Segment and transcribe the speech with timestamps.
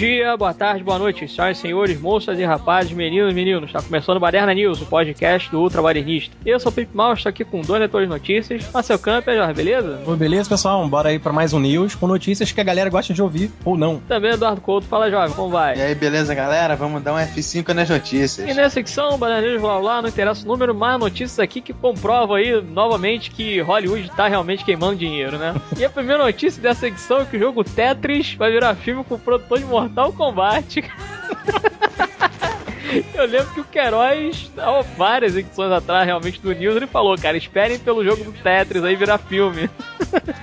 [0.00, 3.64] dia, boa tarde, boa noite, senhoras e senhores, moças e rapazes, meninos e meninos.
[3.66, 6.34] Está começando o Baderna News, o podcast do Ultra Badernista.
[6.42, 8.70] Eu sou o Felipe Mal, estou aqui com dois leitores de notícias.
[8.72, 10.00] Marcel Camper, Jorge, beleza?
[10.06, 10.88] Oi, beleza, pessoal?
[10.88, 13.76] Bora aí para mais um News com notícias que a galera gosta de ouvir ou
[13.76, 14.00] não.
[14.08, 15.76] Também Eduardo Couto, fala Jorge, como vai?
[15.76, 16.74] E aí, beleza, galera?
[16.76, 18.48] Vamos dar um F5 nas notícias.
[18.48, 21.74] E nessa secção, Baderna News, blá blá, não interessa o número, mais notícias aqui que
[21.74, 25.54] comprovam aí novamente que Hollywood está realmente queimando dinheiro, né?
[25.76, 29.16] E a primeira notícia dessa secção é que o jogo Tetris vai virar filme com
[29.16, 30.64] o produtor de Mortal Kombat.
[33.14, 37.36] Eu lembro que o Queiroz, há várias edições atrás, realmente, do News, ele falou, cara,
[37.36, 39.70] esperem pelo jogo do Tetris aí virar filme.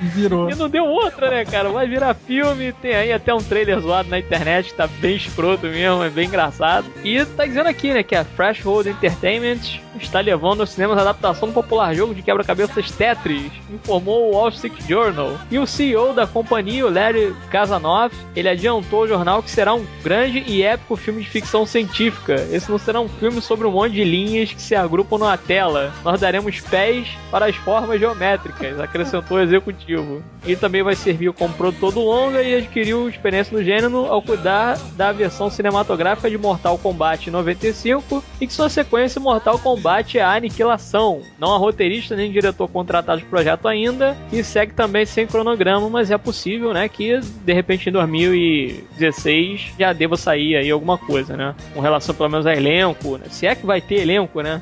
[0.02, 0.50] Virou.
[0.50, 1.70] E não deu outra, né, cara?
[1.70, 5.68] Vai virar filme, tem aí até um trailer zoado na internet, que tá bem escroto
[5.68, 6.86] mesmo, é bem engraçado.
[7.04, 11.48] E tá dizendo aqui, né, que a Threshold Entertainment está levando aos cinemas a adaptação
[11.48, 15.38] do popular jogo de quebra-cabeças Tetris, informou o Wall Street Journal.
[15.50, 19.86] E o CEO da companhia, o Larry Kazanov, ele adiantou ao jornal que será um
[20.04, 22.37] grande e épico filme de ficção científica.
[22.52, 25.94] Esse não será um filme sobre um monte de linhas que se agrupam numa tela.
[26.04, 30.24] Nós daremos pés para as formas geométricas, acrescentou o executivo.
[30.46, 34.78] E também vai servir como produtor do longa e adquiriu experiência no gênero ao cuidar
[34.96, 40.34] da versão cinematográfica de Mortal Kombat 95 e que sua sequência Mortal Kombat é a
[40.34, 41.22] aniquilação.
[41.38, 46.12] Não há roteirista nem diretor contratado de projeto ainda e segue também sem cronograma, mas
[46.12, 51.56] é possível, né, que de repente em 2016 já deva sair aí alguma coisa, né?
[51.74, 53.26] Com relação pelo menos a elenco, né?
[53.30, 54.62] Se é que vai ter elenco, né?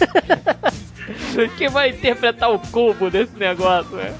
[1.56, 4.14] Quem vai interpretar o cubo desse negócio, né?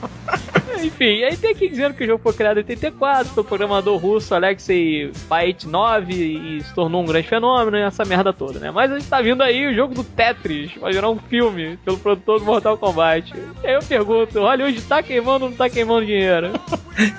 [0.82, 4.34] Enfim, aí tem aqui dizendo que o jogo foi criado em 84 pelo programador russo
[4.34, 8.70] Alexei Paetnov e se tornou um grande fenômeno e essa merda toda, né?
[8.70, 11.98] Mas a gente tá vindo aí o jogo do Tetris, vai virar um filme pelo
[11.98, 13.34] produtor do Mortal Kombat.
[13.62, 16.52] E aí eu pergunto, Hollywood tá queimando ou não tá queimando dinheiro?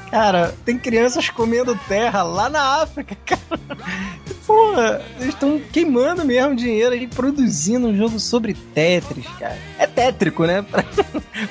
[0.09, 3.61] Cara, tem crianças comendo terra lá na África, cara.
[4.45, 9.57] Porra, eles estão queimando mesmo dinheiro aí, produzindo um jogo sobre Tetris, cara.
[9.77, 10.63] É tétrico, né?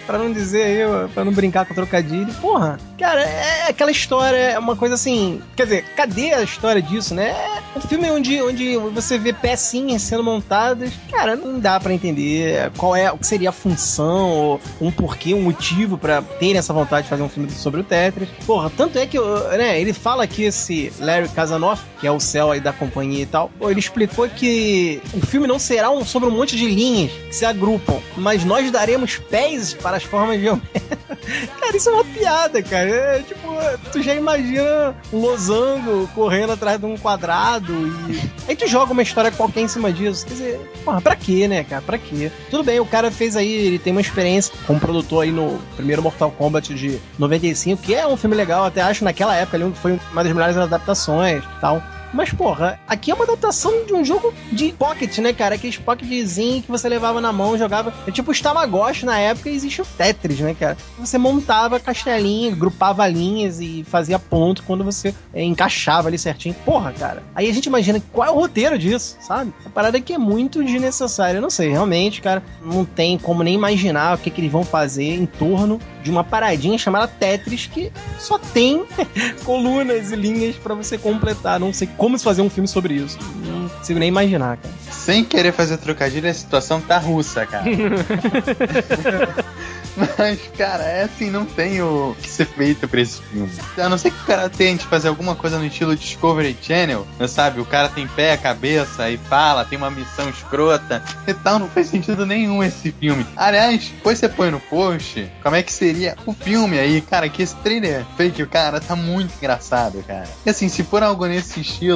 [0.07, 2.33] Pra, não dizer aí, pra não brincar com trocadilho.
[2.35, 5.41] Porra, cara, é aquela história, é uma coisa assim.
[5.57, 7.31] Quer dizer, cadê a história disso, né?
[7.75, 10.93] É um filme onde, onde você vê pecinhas sendo montadas.
[11.11, 15.35] Cara, não dá para entender qual é, o que seria a função, ou um porquê,
[15.35, 18.29] um motivo para terem essa vontade de fazer um filme sobre o Tetris.
[18.47, 22.51] Porra, tanto é que, né, ele fala que esse Larry Kazanoff, que é o céu
[22.51, 26.33] aí da companhia e tal, ele explicou que o filme não será um, sobre um
[26.33, 30.99] monte de linhas que se agrupam, mas nós daremos pés para as formas geométricas.
[31.61, 32.89] Cara, isso é uma piada, cara.
[32.89, 33.49] É tipo,
[33.93, 37.73] tu já imagina um losango correndo atrás de um quadrado
[38.09, 38.31] e.
[38.49, 40.27] Aí tu joga uma história qualquer em cima disso.
[40.27, 41.83] Quer dizer, porra, pra quê, né, cara?
[41.83, 42.31] Pra quê?
[42.51, 46.03] Tudo bem, o cara fez aí, ele tem uma experiência como produtor aí no primeiro
[46.03, 49.99] Mortal Kombat de 95, que é um filme legal, até acho naquela época ele foi
[50.13, 51.83] uma das melhores adaptações tal.
[52.13, 55.55] Mas, porra, aqui é uma adaptação de um jogo de pocket, né, cara?
[55.55, 57.93] Aqueles pocketzinho que você levava na mão, jogava.
[58.07, 60.77] É tipo os Tamagotchi na época existe o Tetris, né, cara?
[60.99, 66.55] Você montava castelinho, grupava linhas e fazia ponto quando você é, encaixava ali certinho.
[66.65, 67.23] Porra, cara.
[67.35, 69.53] Aí a gente imagina qual é o roteiro disso, sabe?
[69.65, 71.39] A parada aqui é muito desnecessária.
[71.39, 74.65] Eu não sei, realmente, cara, não tem como nem imaginar o que, que eles vão
[74.65, 78.85] fazer em torno de uma paradinha chamada Tetris que só tem
[79.45, 81.61] colunas e linhas para você completar.
[81.61, 83.19] Não sei como se fazer um filme sobre isso.
[83.45, 84.75] Não consigo nem imaginar, cara.
[84.91, 87.67] Sem querer fazer trocadilho, a situação tá russa, cara.
[89.97, 93.51] Mas, cara, é assim, não tem o que ser feito pra esse filme.
[93.77, 97.27] A não ser que o cara tente fazer alguma coisa no estilo Discovery Channel, né,
[97.27, 97.61] sabe?
[97.61, 101.89] O cara tem pé, cabeça e fala, tem uma missão escrota e tal, não faz
[101.89, 103.27] sentido nenhum esse filme.
[103.37, 107.43] Aliás, depois você põe no post como é que seria o filme aí, cara, que
[107.43, 110.29] esse trailer fake, cara, tá muito engraçado, cara.
[110.47, 111.90] E assim, se for algo nesse estilo,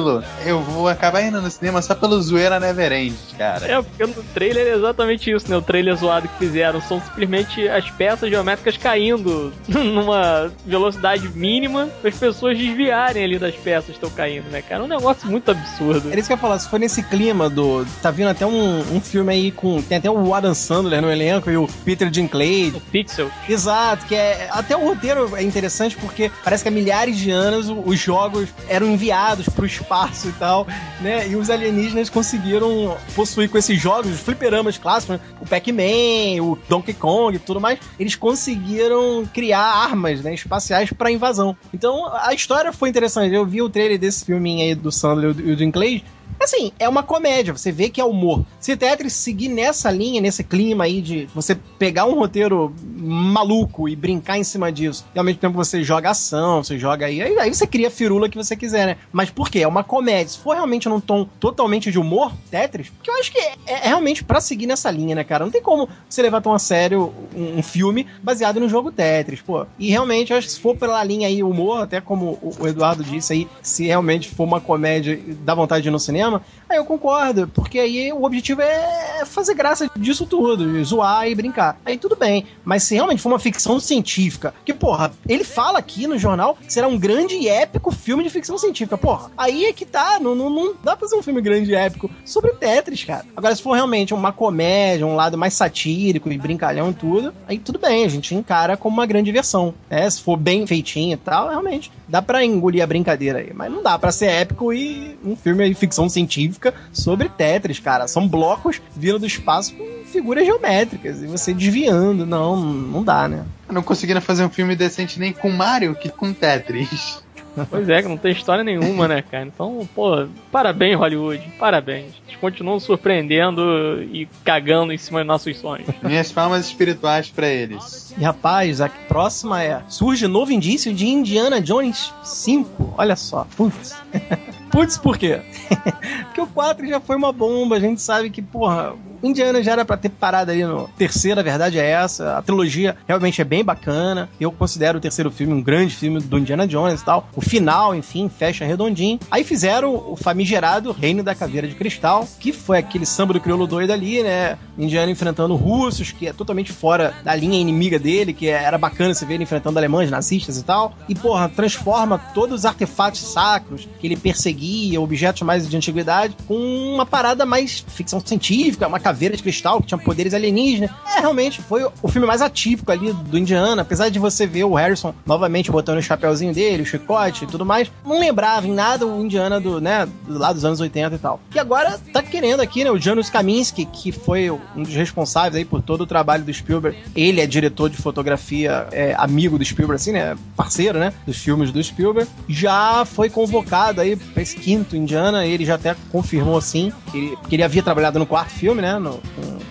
[0.45, 3.65] eu vou acabar indo no cinema só pelo zoeira Neverend, cara.
[3.65, 5.57] É, porque no trailer é exatamente isso, né?
[5.57, 12.09] O trailer zoado que fizeram são simplesmente as peças geométricas caindo numa velocidade mínima para
[12.09, 14.81] as pessoas desviarem ali das peças que estão caindo, né, cara?
[14.81, 16.11] É um negócio muito absurdo.
[16.11, 17.85] É isso que eu ia falar, se for nesse clima do.
[18.01, 19.81] Tá vindo até um, um filme aí com.
[19.81, 22.73] Tem até o Adam Sandler no elenco e o Peter Dinklage.
[22.75, 23.29] O Pixel.
[23.47, 24.49] Exato, que é.
[24.51, 28.87] Até o roteiro é interessante porque parece que há milhares de anos os jogos eram
[28.87, 29.84] enviados pro espaço
[30.25, 30.67] e tal,
[31.01, 31.27] né?
[31.27, 35.21] E os alienígenas conseguiram possuir com esses jogos, os fliperamas clássicos, né?
[35.39, 41.11] o Pac-Man, o Donkey Kong e tudo mais, eles conseguiram criar armas né, espaciais para
[41.11, 41.55] invasão.
[41.73, 43.33] Então a história foi interessante.
[43.33, 46.03] Eu vi o trailer desse filminho aí do Sandler e o Dinklage.
[46.39, 48.45] Assim, é uma comédia, você vê que é humor.
[48.59, 53.95] Se Tetris seguir nessa linha, nesse clima aí de você pegar um roteiro maluco e
[53.95, 57.53] brincar em cima disso, e ao mesmo tempo você joga ação, você joga aí, aí,
[57.53, 58.97] você cria a firula que você quiser, né?
[59.11, 59.59] Mas por quê?
[59.59, 60.29] É uma comédia.
[60.29, 63.87] Se for realmente num tom totalmente de humor, Tetris, porque eu acho que é, é
[63.87, 65.45] realmente para seguir nessa linha, né, cara?
[65.45, 69.41] Não tem como você levar tão a sério um, um, filme baseado no jogo Tetris,
[69.41, 69.65] pô.
[69.79, 72.67] E realmente, eu acho que se for pela linha aí humor, até como o, o
[72.67, 76.41] Eduardo disse aí, se realmente for uma comédia dá vontade de ir no cinema, cinema,
[76.75, 81.79] aí eu concordo, porque aí o objetivo é fazer graça disso tudo, zoar e brincar.
[81.85, 86.05] Aí tudo bem, mas se realmente for uma ficção científica, que porra, ele fala aqui
[86.05, 89.73] no jornal que será um grande e épico filme de ficção científica, porra, aí é
[89.73, 93.03] que tá, não, não, não dá pra fazer um filme grande e épico sobre Tetris,
[93.03, 93.25] cara.
[93.35, 97.57] Agora, se for realmente uma comédia, um lado mais satírico e brincalhão e tudo, aí
[97.57, 100.09] tudo bem, a gente encara como uma grande diversão, né?
[100.09, 103.81] Se for bem feitinho e tal, realmente, dá pra engolir a brincadeira aí, mas não
[103.81, 108.07] dá pra ser épico e um filme de ficção científica sobre Tetris, cara.
[108.07, 112.25] São blocos vindo do espaço com figuras geométricas e você desviando.
[112.25, 113.45] Não, não dá, né?
[113.69, 117.23] Não conseguiram fazer um filme decente nem com Mario que com Tetris.
[117.69, 119.45] Pois é, que não tem história nenhuma, né, cara?
[119.45, 121.41] Então, pô, parabéns, Hollywood.
[121.57, 122.13] Parabéns.
[122.27, 125.87] Eles continuam surpreendendo e cagando em cima dos nossos sonhos.
[126.03, 128.13] Minhas palmas espirituais para eles.
[128.17, 132.95] E rapaz, a próxima é: surge novo indício de Indiana Jones 5.
[132.97, 133.95] Olha só, putz.
[134.71, 135.41] Putz, por quê?
[136.25, 138.95] Porque o 4 já foi uma bomba, a gente sabe que, porra,
[139.25, 142.37] Indiana já era para ter parado aí no terceiro, a verdade é essa.
[142.37, 144.29] A trilogia realmente é bem bacana.
[144.39, 147.27] Eu considero o terceiro filme um grande filme do Indiana Jones e tal.
[147.35, 149.19] O final, enfim, fecha redondinho.
[149.31, 153.65] Aí fizeram o famigerado Reino da Caveira de Cristal, que foi aquele samba do crioulo
[153.65, 154.57] doido ali, né?
[154.77, 159.25] Indiana enfrentando russos, que é totalmente fora da linha inimiga dele, que era bacana você
[159.25, 160.93] ver ele enfrentando alemães, nazistas e tal.
[161.09, 166.55] E, porra, transforma todos os artefatos sacros que ele perseguia objetos mais de antiguidade, com
[166.93, 170.91] uma parada mais ficção científica, uma caveira de cristal que tinha poderes alienígenas.
[171.15, 174.73] É, realmente foi o filme mais atípico ali do Indiana, apesar de você ver o
[174.73, 179.05] Harrison novamente botando o chapéuzinho dele, o chicote e tudo mais, não lembrava em nada
[179.05, 181.39] o Indiana do, né, lá dos anos 80 e tal.
[181.53, 185.65] E agora tá querendo aqui, né, o Janusz Kaminski, que foi um dos responsáveis aí
[185.65, 186.97] por todo o trabalho do Spielberg.
[187.15, 191.71] Ele é diretor de fotografia, é, amigo do Spielberg, assim, né, parceiro, né, dos filmes
[191.71, 192.29] do Spielberg.
[192.47, 197.37] Já foi convocado aí pra esse quinto Indiana, ele já até confirmou assim, que ele,
[197.49, 198.94] que ele havia trabalhado no quarto filme, né?
[198.99, 199.19] No,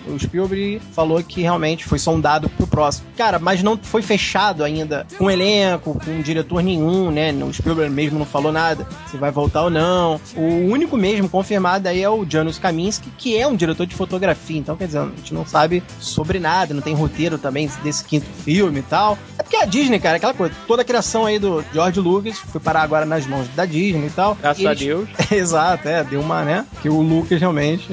[0.05, 3.07] com o Spielberg falou que realmente foi sondado pro próximo.
[3.17, 7.31] Cara, mas não foi fechado ainda com elenco, com diretor nenhum, né?
[7.33, 10.19] O Spielberg mesmo não falou nada se vai voltar ou não.
[10.35, 14.57] O único mesmo confirmado aí é o Janusz Kaminski, que é um diretor de fotografia.
[14.57, 18.25] Então, quer dizer, a gente não sabe sobre nada, não tem roteiro também desse quinto
[18.43, 19.17] filme e tal.
[19.45, 22.81] Porque a Disney, cara, aquela coisa, toda a criação aí do George Lucas foi parar
[22.81, 24.33] agora nas mãos da Disney e tal.
[24.33, 25.07] Graças e a Deus.
[25.31, 26.65] Exato, é, deu uma, né?
[26.81, 27.87] Que o Lucas realmente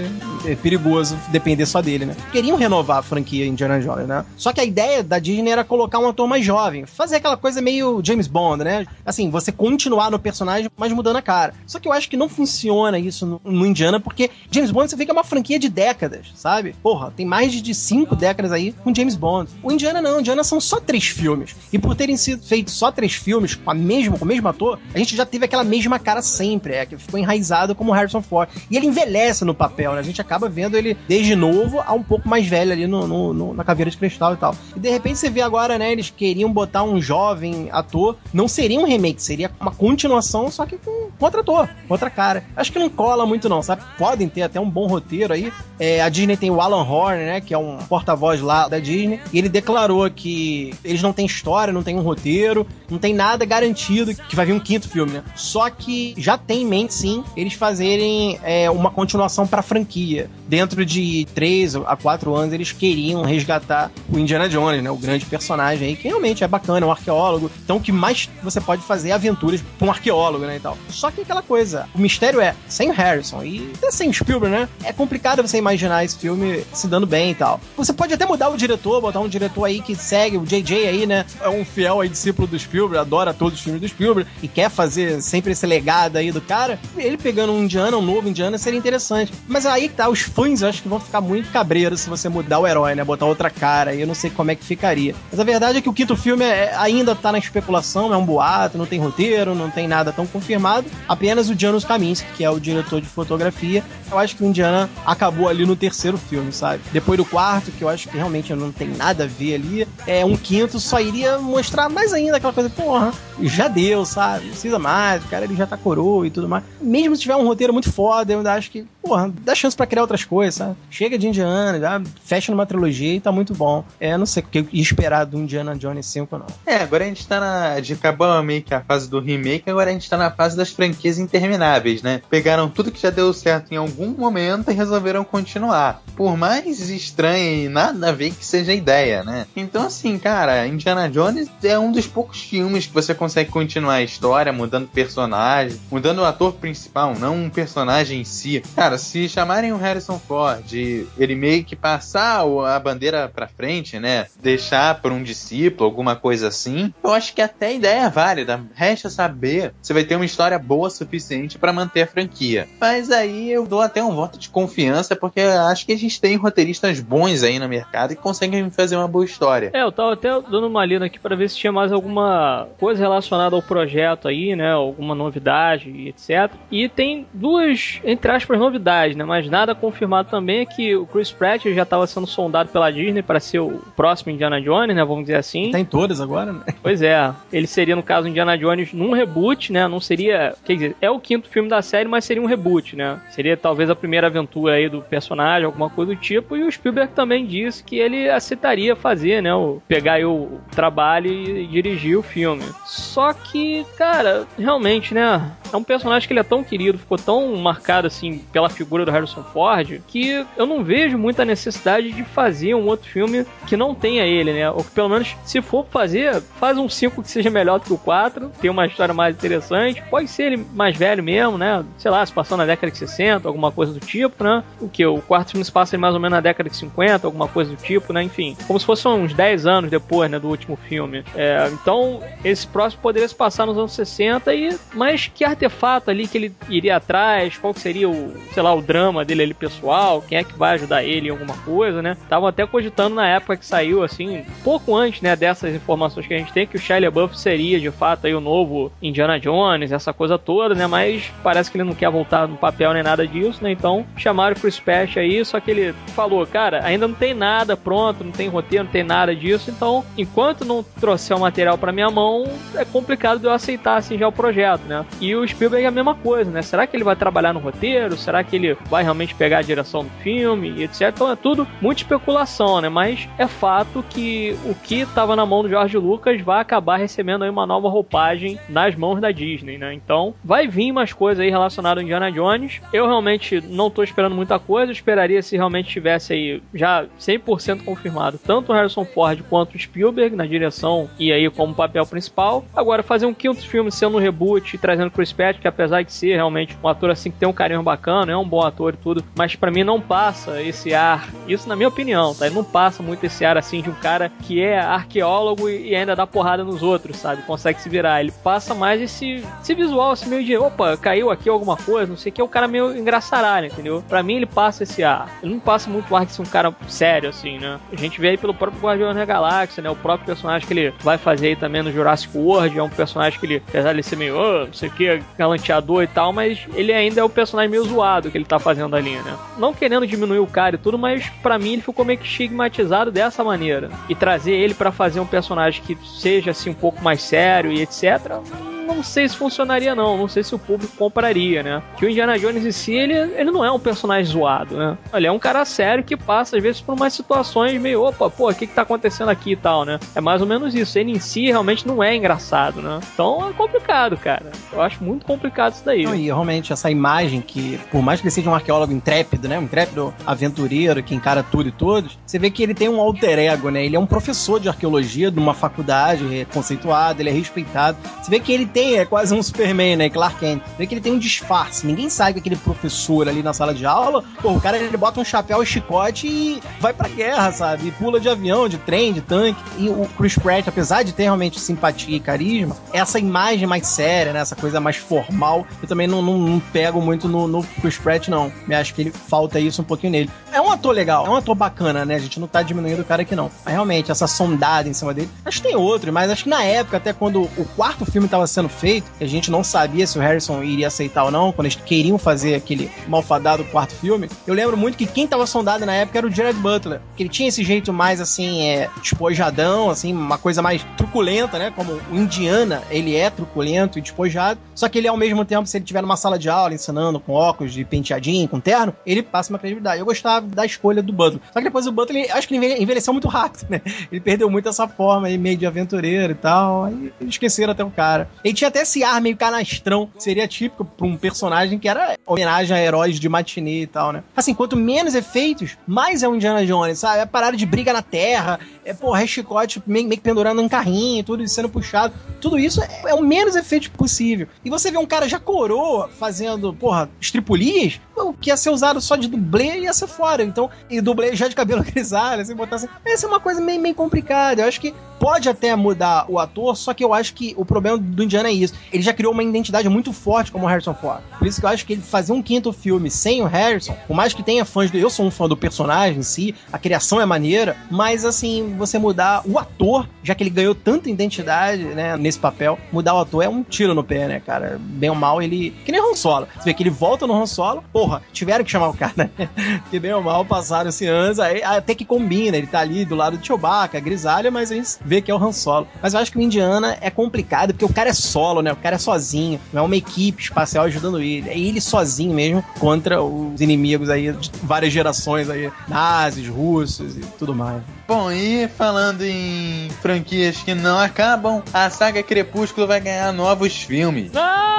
[0.47, 2.17] é perigoso depender só dele, né?
[2.33, 4.25] Queriam renovar a franquia Indiana Jones, né?
[4.35, 7.61] Só que a ideia da Disney era colocar um ator mais jovem, fazer aquela coisa
[7.61, 8.87] meio James Bond, né?
[9.05, 11.53] Assim, você continuar no personagem, mas mudando a cara.
[11.67, 14.97] Só que eu acho que não funciona isso no, no Indiana, porque James Bond você
[14.97, 16.75] vê que é uma franquia de décadas, sabe?
[16.83, 19.51] Porra, tem mais de cinco décadas aí com James Bond.
[19.63, 21.42] O Indiana não, o Indiana são só três filmes.
[21.73, 24.79] E por terem sido feitos só três filmes com a mesma, com o mesmo ator,
[24.95, 28.49] a gente já teve aquela mesma cara sempre, é, que ficou enraizado como Harrison Ford.
[28.71, 30.01] E ele envelhece no papel, né?
[30.01, 33.35] A gente acaba vendo ele desde novo a um pouco mais velho ali no, no,
[33.35, 34.55] no, na caveira de cristal e tal.
[34.77, 35.93] E de repente você vê agora, né?
[35.93, 38.17] Eles queriam botar um jovem ator.
[38.33, 42.45] Não seria um remake, seria uma continuação, só que com, outro ator, outra cara.
[42.57, 43.83] Acho que não cola muito, não, sabe?
[43.99, 45.53] Podem ter até um bom roteiro aí.
[45.79, 47.41] É, a Disney tem o Alan Horn, né?
[47.41, 49.21] Que é um porta-voz lá da Disney.
[49.33, 53.45] E ele declarou que eles não têm história, não tem um roteiro, não tem nada
[53.45, 55.23] garantido que vai vir um quinto filme, né?
[55.35, 60.31] Só que já tem em mente, sim, eles fazerem é, uma continuação pra franquia.
[60.49, 64.91] Dentro de três a quatro anos, eles queriam resgatar o Indiana Jones, né?
[64.91, 67.51] O grande personagem aí, que realmente é bacana, é um arqueólogo.
[67.65, 70.57] Então, o que mais você pode fazer é aventuras pra um arqueólogo, né?
[70.57, 70.77] E tal.
[70.89, 74.69] Só que aquela coisa, o mistério é sem Harrison e até sem Spielberg, né?
[74.85, 77.61] É complicado você imaginar esse filme se dando bem e tal.
[77.77, 81.07] Você pode até mudar o diretor, botar um diretor aí que segue, o JJ aí,
[81.07, 81.22] né?
[81.41, 84.71] É um fiel aí discípulo do Spielberg, adora todos os filmes do Spielberg e quer
[84.71, 86.79] fazer sempre esse legado aí do cara.
[86.97, 89.33] Ele pegando um Indiana, um novo Indiana, seria interessante.
[89.47, 92.67] Mas aí tá, os fãs acho que vão ficar muito cabreiros se você mudar o
[92.67, 93.05] herói, né?
[93.05, 93.95] Botar outra cara.
[93.95, 95.15] E eu não sei como é que ficaria.
[95.31, 98.25] Mas a verdade é que o quinto filme é, ainda tá na especulação, é um
[98.25, 100.87] boato, não tem roteiro, não tem nada tão confirmado.
[101.09, 103.85] Apenas o Janusz Kaminski, que é o diretor de fotografia.
[104.11, 106.83] Eu acho que o Indiana acabou ali no terceiro filme, sabe?
[106.93, 109.89] Depois do quarto, que eu acho que realmente não tem nada a ver ali.
[110.07, 114.49] É um quinto, só iria mostrar mais ainda aquela coisa, porra, já deu, sabe?
[114.49, 116.65] Precisa mais, o cara ele já tá coroa e tudo mais.
[116.81, 119.87] Mesmo se tiver um roteiro muito foda, eu ainda acho que, porra, dá chance pra
[119.87, 120.77] criar outras coisas, sabe?
[120.91, 123.85] Chega de Indiana, já fecha numa trilogia e tá muito bom.
[124.01, 126.47] É, não sei o que eu ia esperar do Indiana Jones 5, não.
[126.67, 127.81] É, agora a gente tá na.
[127.81, 130.71] De acabou meio que a fase do remake, agora a gente tá na fase das
[130.71, 132.23] franquias intermináveis, né?
[132.31, 136.03] Pegaram tudo que já deu certo em algum momento e resolveram continuar.
[136.17, 139.47] Por mais estranho e nada a ver que seja a ideia, né?
[139.57, 144.03] Então, assim, cara, Indiana Jones é um dos poucos filmes que você consegue continuar a
[144.03, 148.63] história, mudando personagem, mudando o ator principal, não um personagem em si.
[148.75, 154.27] Cara, se chamarem o Harrison Ford, ele meio que passar a bandeira pra frente, né?
[154.41, 158.61] Deixar por um discípulo, alguma coisa assim, eu acho que até a ideia é válida.
[158.75, 162.69] Resta saber se vai ter uma história boa suficiente para manter a franquia.
[162.81, 166.37] Mas aí eu dou até um voto de confiança, porque acho que a gente tem
[166.37, 169.71] roteiristas bons aí no mercado e conseguem fazer uma boa história.
[169.73, 173.03] É, eu tava até dando uma lida aqui para ver se tinha mais alguma coisa
[173.03, 174.73] relacionada ao projeto aí, né?
[174.73, 176.53] Alguma novidade e etc.
[176.71, 179.25] E tem duas, entre aspas, novidades, né?
[179.25, 183.23] Mas nada confirmado também é que o Chris Pratt já estava sendo sondado pela Disney
[183.23, 185.05] para ser o próximo Indiana Jones, né?
[185.05, 185.71] Vamos dizer assim.
[185.71, 186.61] Tá em todas agora, né?
[186.83, 187.33] Pois é.
[187.53, 189.87] Ele seria, no caso, Indiana Jones num reboot, né?
[189.89, 190.55] Não seria.
[190.65, 193.21] Quer dizer, é o quinto filme da série, mas seria um reboot, né?
[193.31, 196.57] Seria talvez a primeira aventura aí do personagem, alguma coisa do tipo.
[196.57, 199.55] E o Spielberg também disse que ele aceitaria fazer, né?
[199.55, 202.65] O, pegar aí o trabalho e dirigir o filme.
[202.85, 205.53] Só que, cara, realmente, né?
[205.73, 209.11] É um personagem que ele é tão querido, ficou tão marcado assim pela figura do
[209.11, 213.95] Harrison Ford, que eu não vejo muita necessidade de fazer um outro filme que não
[213.95, 214.69] tenha ele, né?
[214.71, 217.93] Ou que pelo menos, se for fazer, faz um 5 que seja melhor do que
[217.93, 220.03] o 4, tem uma história mais interessante.
[220.11, 221.85] Pode ser ele mais velho mesmo, né?
[221.97, 224.65] Sei lá, se passou na década de 60, alguma coisa do tipo, né?
[224.81, 225.07] O que?
[225.07, 227.77] O quarto filme se passa mais ou menos na década de 50, alguma coisa do
[227.77, 228.23] tipo, né?
[228.23, 231.25] Enfim, como se fosse uns 10 anos depois, né, do último filme.
[231.35, 236.27] É, então, esse próximo poderia se passar nos anos 60 e mas que artefato ali
[236.27, 240.39] que ele iria atrás, qual seria o, sei lá, o drama dele ali pessoal, quem
[240.39, 242.17] é que vai ajudar ele em alguma coisa, né?
[242.23, 246.39] Estavam até cogitando na época que saiu assim, pouco antes, né, dessas informações que a
[246.39, 250.13] gente tem que o Shia LaBeouf seria de fato aí o novo Indiana Jones, essa
[250.13, 250.87] coisa toda, né?
[250.87, 253.73] Mas parece que ele não quer voltar no papel nem nada disso, né?
[253.73, 258.25] Então chamaram pro Special aí, só que ele falou, cara, ainda não tem nada pronto,
[258.25, 262.11] não tem roteiro, não tem nada disso, então enquanto não trouxer o material para minha
[262.11, 262.45] mão,
[262.75, 265.05] é complicado de eu aceitar assim já o projeto, né?
[265.21, 266.63] E o Spielberg é a mesma coisa, né?
[266.63, 268.17] Será que ele vai trabalhar no roteiro?
[268.17, 271.09] Será que ele vai realmente pegar a direção do filme e etc?
[271.09, 272.89] Então é tudo muita especulação, né?
[272.89, 277.45] Mas é fato que o que estava na mão do George Lucas vai acabar recebendo
[277.45, 279.95] aí uma nova roupagem nas mãos da Disney, né?
[279.95, 282.81] Então vai vir mais coisas aí relacionadas ao Indiana Jones.
[282.93, 287.85] Eu realmente não tô esperando muita coisa, eu esperaria se realmente tivesse aí já 100%
[287.85, 292.65] confirmado tanto o Harrison Ford quanto o Spielberg na direção e aí como papel principal.
[292.75, 296.13] Agora fazer um quinto filme sendo um reboot e trazendo Chris Pratt, que apesar de
[296.13, 298.97] ser realmente um ator assim que tem um carinho bacana, é um bom ator e
[298.97, 302.47] tudo, mas para mim não passa esse ar, isso na minha opinião, tá?
[302.47, 306.17] Ele não passa muito esse ar assim de um cara que é arqueólogo e ainda
[306.17, 307.43] dá porrada nos outros, sabe?
[307.43, 308.21] Consegue se virar.
[308.21, 312.17] Ele passa mais esse, esse visual assim meio de, opa, caiu aqui alguma coisa, não
[312.17, 314.03] sei o que, é o cara meio engraçaralho, entendeu?
[314.09, 315.29] Para mim ele passa esse ar.
[315.43, 317.79] Ele não passa muito ar de ser um cara sério assim, né?
[317.93, 319.91] A gente vê aí pelo próprio Guardião da Galáxia, né?
[319.91, 323.39] O próprio personagem que ele vai fazer aí também no Jurassic World, é um personagem
[323.39, 326.33] que ele, apesar de ele ser meio, oh, não sei o que, galanteador e tal,
[326.33, 329.37] mas ele ainda é o personagem meio zoado que ele tá fazendo ali, né?
[329.59, 333.11] Não querendo diminuir o cara e tudo, mas para mim ele ficou meio que estigmatizado
[333.11, 333.91] dessa maneira.
[334.09, 337.83] E trazer ele para fazer um personagem que seja assim um pouco mais sério e
[337.83, 341.83] etc não sei se funcionaria não, não sei se o público compraria, né?
[341.97, 344.97] Que o Indiana Jones em si, ele, ele não é um personagem zoado, né?
[345.13, 348.51] Ele é um cara sério que passa às vezes por umas situações meio, opa, pô,
[348.51, 349.99] o que que tá acontecendo aqui e tal, né?
[350.15, 353.01] É mais ou menos isso, ele em si realmente não é engraçado, né?
[353.13, 354.53] Então é complicado, cara.
[354.73, 356.05] Eu acho muito complicado isso daí.
[356.05, 359.59] Não, e realmente essa imagem que, por mais que ele seja um arqueólogo intrépido, né?
[359.59, 363.39] Um intrépido aventureiro que encara tudo e todos, você vê que ele tem um alter
[363.39, 363.85] ego, né?
[363.85, 367.97] Ele é um professor de arqueologia de uma faculdade conceituada, ele é respeitado.
[368.21, 370.11] Você vê que ele tem, é quase um Superman, né?
[370.11, 370.63] Clark Kent.
[370.79, 371.87] Vê que ele tem um disfarce.
[371.87, 375.21] Ninguém sabe que aquele professor ali na sala de aula, pô, o cara ele bota
[375.21, 377.89] um chapéu e chicote e vai pra guerra, sabe?
[377.89, 379.61] E pula de avião, de trem, de tanque.
[379.79, 384.33] E o Chris Pratt, apesar de ter realmente simpatia e carisma, essa imagem mais séria,
[384.33, 384.41] né?
[384.41, 388.29] Essa coisa mais formal, eu também não, não, não pego muito no, no Chris Pratt,
[388.29, 388.53] não.
[388.69, 390.31] Eu acho que ele falta isso um pouquinho nele.
[390.53, 392.15] É um ator legal, é um ator bacana, né?
[392.15, 393.51] A gente não tá diminuindo o cara aqui, não.
[393.65, 395.31] Mas realmente, essa sondada em cima dele.
[395.45, 398.47] Acho que tem outro, mas acho que na época, até quando o quarto filme tava
[398.47, 401.53] sendo sendo feito, que a gente não sabia se o Harrison iria aceitar ou não,
[401.53, 405.85] quando eles queriam fazer aquele malfadado quarto filme, eu lembro muito que quem tava sondado
[405.85, 409.91] na época era o Jared Butler, que ele tinha esse jeito mais assim, é, despojadão,
[409.91, 411.73] assim, uma coisa mais truculenta, né?
[411.75, 415.77] Como o Indiana, ele é truculento e despojado, só que ele ao mesmo tempo, se
[415.77, 419.53] ele tiver numa sala de aula ensinando com óculos de penteadinho, com terno, ele passa
[419.53, 419.99] uma credibilidade.
[419.99, 421.41] Eu gostava da escolha do Butler.
[421.53, 423.81] Só que depois o Butler, acho que ele envelheceu muito rápido, né?
[424.11, 426.85] Ele perdeu muito essa forma aí, meio de aventureiro e tal.
[426.85, 428.29] Aí esqueceram até o cara.
[428.53, 432.77] Ele tinha até esse ar meio canastrão, seria típico pra um personagem que era homenagem
[432.77, 434.23] a heróis de matinê e tal, né?
[434.37, 437.21] Assim, quanto menos efeitos, mais é um Indiana Jones, sabe?
[437.21, 440.69] É parada de briga na terra, é, porra, é chicote meio, meio que pendurando um
[440.69, 442.13] carrinho, tudo sendo puxado.
[442.43, 444.47] Tudo isso é, é o menos efeito possível.
[444.63, 449.01] E você vê um cara já coroa fazendo, porra, estripulias, o que ia ser usado
[449.01, 450.43] só de dublê ia ser fora.
[450.43, 452.89] Então, e dublê já de cabelo grisalho, assim, botar assim.
[453.05, 454.63] Essa é uma coisa meio, meio complicada.
[454.63, 457.97] Eu acho que pode até mudar o ator, só que eu acho que o problema
[457.97, 458.75] do Indiana é isso.
[458.93, 461.21] Ele já criou uma identidade muito forte como o Harrison Ford.
[461.39, 464.15] Por isso que eu acho que ele fazer um quinto filme sem o Harrison, por
[464.15, 464.99] mais que tenha fãs do.
[464.99, 468.99] Eu sou um fã do personagem em si, a criação é maneira, mas assim, você
[468.99, 473.43] mudar o ator, já que ele ganhou tanta identidade, né, nesse papel, mudar o ator
[473.43, 474.79] é um tiro no pé, né, cara?
[474.81, 475.71] Bem ou mal, ele.
[475.85, 476.47] Que nem Han Solo.
[476.57, 479.31] Você vê que ele volta no Han Solo, porra, tiveram que chamar o cara, né?
[479.91, 483.37] que bem ou mal passaram-se anos, aí até que combina, ele tá ali do lado
[483.37, 485.89] de Chewbacca, grisalha, mas a gente vê que é o Han Solo.
[486.01, 488.73] Mas eu acho que o Indiana é complicado, porque o cara é solo, né?
[488.73, 491.49] O cara é sozinho, não é uma equipe espacial ajudando ele.
[491.49, 497.21] É ele sozinho mesmo contra os inimigos aí de várias gerações aí, nazis, russos e
[497.39, 497.83] tudo mais.
[498.09, 504.33] Bom, e falando em franquias que não acabam, a saga Crepúsculo vai ganhar novos filmes.
[504.33, 504.72] Não!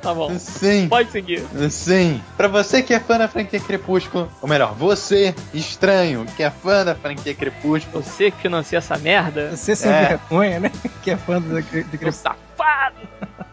[0.00, 0.38] Tá bom.
[0.38, 0.88] Sim.
[0.88, 1.44] Pode seguir.
[1.70, 2.22] Sim.
[2.36, 6.84] Pra você que é fã da franquia Crepúsculo, ou melhor, você, estranho, que é fã
[6.84, 10.08] da franquia Crepúsculo, Você que financia essa merda, Você sem É.
[10.08, 10.70] vergonha, né?
[11.02, 12.12] Que é fã do, do Crepúsculo.
[12.12, 12.96] safado!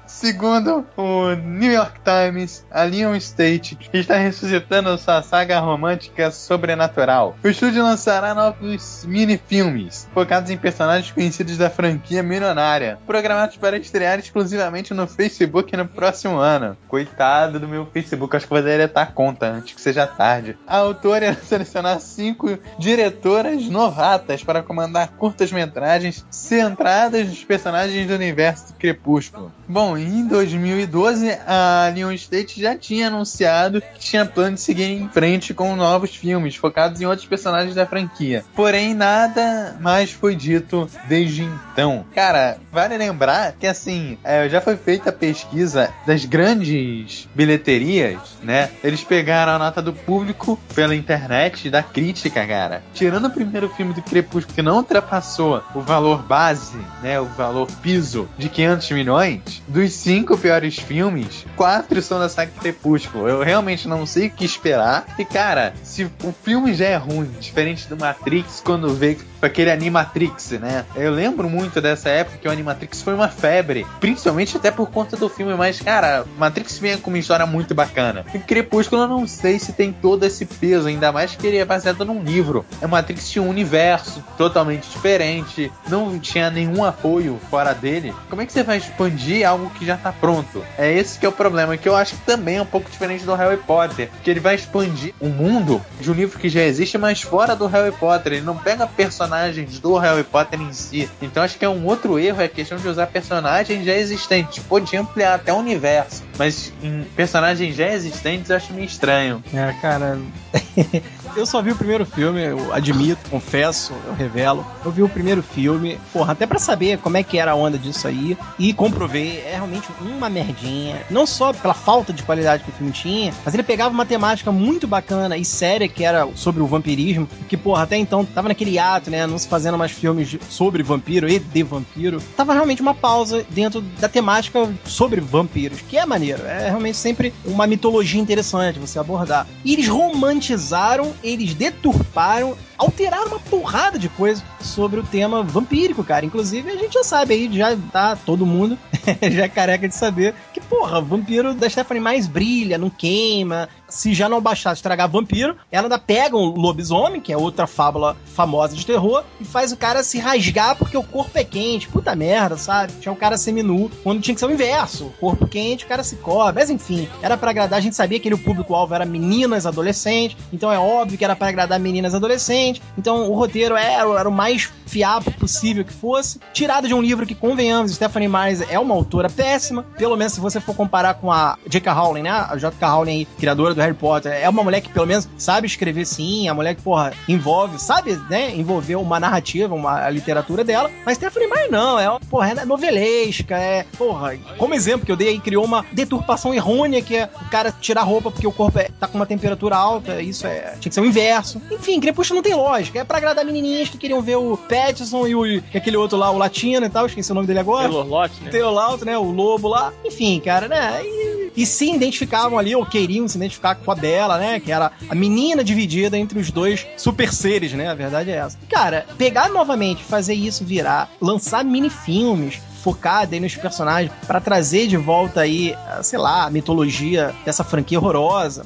[0.07, 7.35] Segundo o New York Times, a Leon State está ressuscitando sua saga romântica sobrenatural.
[7.43, 14.19] O estúdio lançará novos mini-filmes focados em personagens conhecidos da franquia milionária, programados para estrear
[14.19, 16.77] exclusivamente no Facebook no próximo ano.
[16.87, 20.57] Coitado do meu Facebook, acho que vou deletar a conta antes que seja tarde.
[20.67, 28.67] A autora irá selecionar cinco diretoras novatas para comandar curtas-metragens centradas nos personagens do universo
[28.67, 29.51] do Crepúsculo.
[29.67, 35.09] Bom, em 2012, a Leon State já tinha anunciado que tinha plano de seguir em
[35.09, 38.43] frente com novos filmes focados em outros personagens da franquia.
[38.55, 42.05] Porém, nada mais foi dito desde então.
[42.13, 48.69] Cara, vale lembrar que assim, é, já foi feita a pesquisa das grandes bilheterias, né?
[48.83, 52.83] Eles pegaram a nota do público pela internet, da crítica, cara.
[52.93, 57.19] Tirando o primeiro filme do Crepúsculo que não ultrapassou o valor base, né?
[57.19, 63.27] O valor piso de 500 milhões, dos cinco piores filmes, quatro são da saga Crepúsculo.
[63.27, 65.05] Eu realmente não sei o que esperar.
[65.17, 70.51] E cara, se o filme já é ruim, diferente do Matrix, quando vê aquele Animatrix,
[70.51, 70.85] né?
[70.95, 75.15] Eu lembro muito dessa época que o Animatrix foi uma febre, principalmente até por conta
[75.15, 78.25] do filme, mas cara, Matrix vem com uma história muito bacana.
[78.33, 81.65] E Crepúsculo eu não sei se tem todo esse peso, ainda mais que ele é
[81.65, 82.65] baseado num livro.
[82.81, 88.13] É Matrix tinha um universo totalmente diferente, não tinha nenhum apoio fora dele.
[88.29, 90.63] Como é que você vai expandir algo que já tá pronto?
[90.77, 93.23] É esse que é o problema, que eu acho que também é um pouco diferente
[93.23, 96.97] do Harry Potter, que ele vai expandir o mundo de um livro que já existe,
[96.97, 98.33] mas fora do Harry Potter.
[98.33, 99.34] Ele não pega personagens
[99.81, 101.09] do Harry Potter em si.
[101.21, 104.63] Então acho que é um outro erro, é a questão de usar personagens já existentes.
[104.63, 109.43] Podia ampliar até o universo, mas em personagens já existentes eu acho meio estranho.
[109.53, 110.17] É, cara.
[111.35, 114.65] eu só vi o primeiro filme, eu admito, confesso, eu revelo.
[114.83, 117.77] Eu vi o primeiro filme, porra, até pra saber como é que era a onda
[117.77, 118.37] disso aí.
[118.57, 121.01] E comprovei, é realmente uma merdinha.
[121.09, 124.51] Não só pela falta de qualidade que o filme tinha, mas ele pegava uma temática
[124.51, 127.27] muito bacana e séria que era sobre o vampirismo.
[127.47, 129.27] Que, porra, até então tava naquele ato, né?
[129.27, 132.21] Não se fazendo mais filmes sobre vampiro e de vampiro.
[132.35, 136.43] Tava realmente uma pausa dentro da temática sobre vampiros, que é maneiro.
[136.45, 139.47] É realmente sempre uma mitologia interessante você abordar.
[139.63, 146.25] E eles romantizaram, eles deturparam, alteraram uma porrada de coisa sobre o tema vampírico, cara.
[146.25, 148.77] Inclusive, a gente já sabe aí, já tá todo mundo
[149.31, 153.67] já é careca de saber que, porra, vampiro da Stephanie mais brilha, não queima.
[153.95, 158.17] Se já não bastasse estragar vampiro, ela ainda pega um lobisomem, que é outra fábula
[158.25, 161.87] famosa de terror, e faz o cara se rasgar porque o corpo é quente.
[161.87, 162.91] Puta merda, sabe?
[162.99, 165.13] Tinha o cara seminu, quando tinha que ser o inverso.
[165.17, 166.55] Corpo quente, o cara se cobre.
[166.55, 167.79] Mas enfim, era pra agradar.
[167.79, 170.37] A gente sabia que ele, o público-alvo era meninas, adolescentes.
[170.51, 172.81] Então é óbvio que era pra agradar meninas adolescentes.
[172.97, 176.39] Então o roteiro era, era o mais fiável possível que fosse.
[176.53, 179.83] Tirado de um livro que, convenhamos, Stephanie Myers é uma autora péssima.
[179.97, 181.93] Pelo menos se você for comparar com a J.K.
[181.93, 182.31] Rowling, né?
[182.31, 182.89] A J.K.
[182.89, 186.53] Rowling, criadora do Harry Potter, é uma mulher que pelo menos sabe escrever sim, a
[186.53, 188.53] mulher que, porra, envolve, sabe, né?
[188.55, 190.89] Envolver uma narrativa, uma a literatura dela.
[191.05, 195.29] Mas Stephanie Meyer não, é, porra, é novelesca, é, porra, como exemplo que eu dei
[195.29, 198.89] aí, criou uma deturpação errônea que é o cara tirar roupa porque o corpo é,
[198.99, 201.61] tá com uma temperatura alta, isso é, tinha que ser o inverso.
[201.71, 205.35] Enfim, Crepúsculo não tem lógica, é pra agradar menininhas que queriam ver o Pattinson e,
[205.35, 207.89] o, e aquele outro lá, o Latino e tal, esqueci o nome dele agora.
[207.89, 208.51] Taylor né?
[208.51, 209.93] Taylor né, o lobo lá.
[210.03, 214.37] Enfim, cara, né, e, e se identificavam ali, ou queriam se identificar com a Bela,
[214.37, 218.35] né, que era a menina dividida entre os dois super seres, né, a verdade é
[218.35, 218.57] essa.
[218.69, 224.95] Cara, pegar novamente, fazer isso virar, lançar mini-filmes, focada aí nos personagens para trazer de
[224.95, 228.63] volta aí, sei lá, a mitologia dessa franquia horrorosa.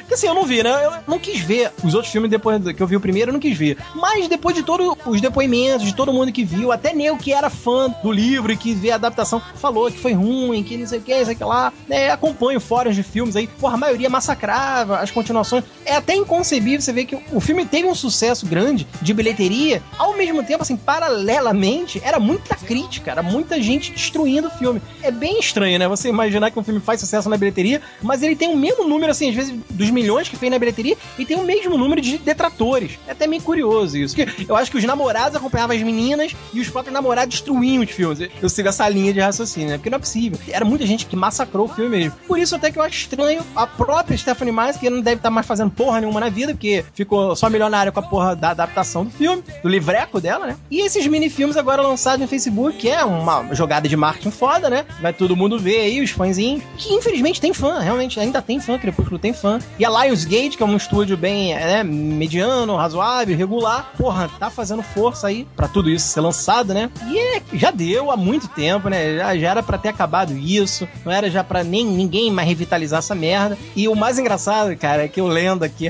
[0.00, 0.84] Porque assim, eu não vi, né?
[0.84, 3.38] Eu não quis ver os outros filmes depois que eu vi o primeiro, eu não
[3.40, 3.78] quis ver.
[3.94, 7.48] Mas depois de todos os depoimentos, de todo mundo que viu, até Neo que era
[7.48, 10.98] fã do livro e que vê a adaptação, falou que foi ruim, que não sei
[10.98, 11.72] o que, sei que lá.
[11.88, 12.10] Né?
[12.10, 15.62] Acompanho fóruns de filmes aí, porra, a maioria massacrava as continuações.
[15.84, 20.16] É até inconcebível você ver que o filme teve um sucesso grande de bilheteria, ao
[20.16, 24.80] mesmo tempo, assim, paralelamente, era muita crítica, era muita gente destruindo o filme.
[25.02, 25.88] É bem estranho, né?
[25.88, 29.10] Você imaginar que um filme faz sucesso na bilheteria, mas ele tem o mesmo número,
[29.10, 32.18] assim, às vezes, dos milhões que fez na bilheteria, e tem o mesmo número de
[32.18, 32.98] detratores.
[33.06, 34.14] É até meio curioso isso.
[34.14, 37.90] Porque eu acho que os namorados acompanhavam as meninas e os próprios namorados destruíam os
[37.90, 38.18] filmes.
[38.40, 39.76] Eu sigo essa linha de raciocínio, né?
[39.78, 40.38] Porque não é possível.
[40.48, 42.18] Era muita gente que massacrou o filme mesmo.
[42.26, 45.30] Por isso até que eu acho estranho a própria Stephanie Meyer, que não deve estar
[45.30, 49.04] mais fazendo porra nenhuma na vida, porque ficou só milionária com a porra da adaptação
[49.04, 50.56] do filme, do livreco dela, né?
[50.70, 54.84] E esses mini-filmes agora lançados no Facebook, que é uma jogada de marketing foda, né?
[55.00, 58.78] Vai todo mundo ver aí, os fãzinhos, que infelizmente tem fã, realmente, ainda tem fã,
[58.78, 59.58] Crepúsculo tem fã.
[59.78, 64.82] E a Lionsgate, que é um estúdio bem, né, mediano, razoável, regular, porra, tá fazendo
[64.82, 66.90] força aí pra tudo isso ser lançado, né?
[67.06, 69.16] E é, já deu há muito tempo, né?
[69.16, 72.98] Já, já era pra ter acabado isso, não era já pra nem ninguém mais revitalizar
[72.98, 73.56] essa merda.
[73.74, 75.88] E o mais engraçado, cara, é que eu lendo aqui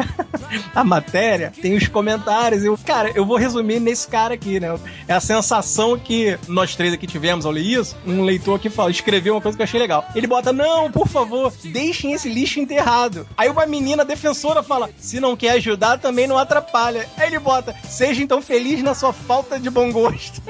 [0.75, 4.79] a matéria, tem os comentários, eu, cara, eu vou resumir nesse cara aqui, né?
[5.09, 8.91] É a sensação que nós três aqui tivemos ao ler isso, um leitor aqui fala,
[8.91, 10.05] escreveu uma coisa que eu achei legal.
[10.15, 13.27] Ele bota, não, por favor, deixem esse lixo enterrado.
[13.37, 17.09] Aí uma menina defensora fala, se não quer ajudar, também não atrapalha.
[17.17, 20.43] Aí ele bota, seja então feliz na sua falta de bom gosto.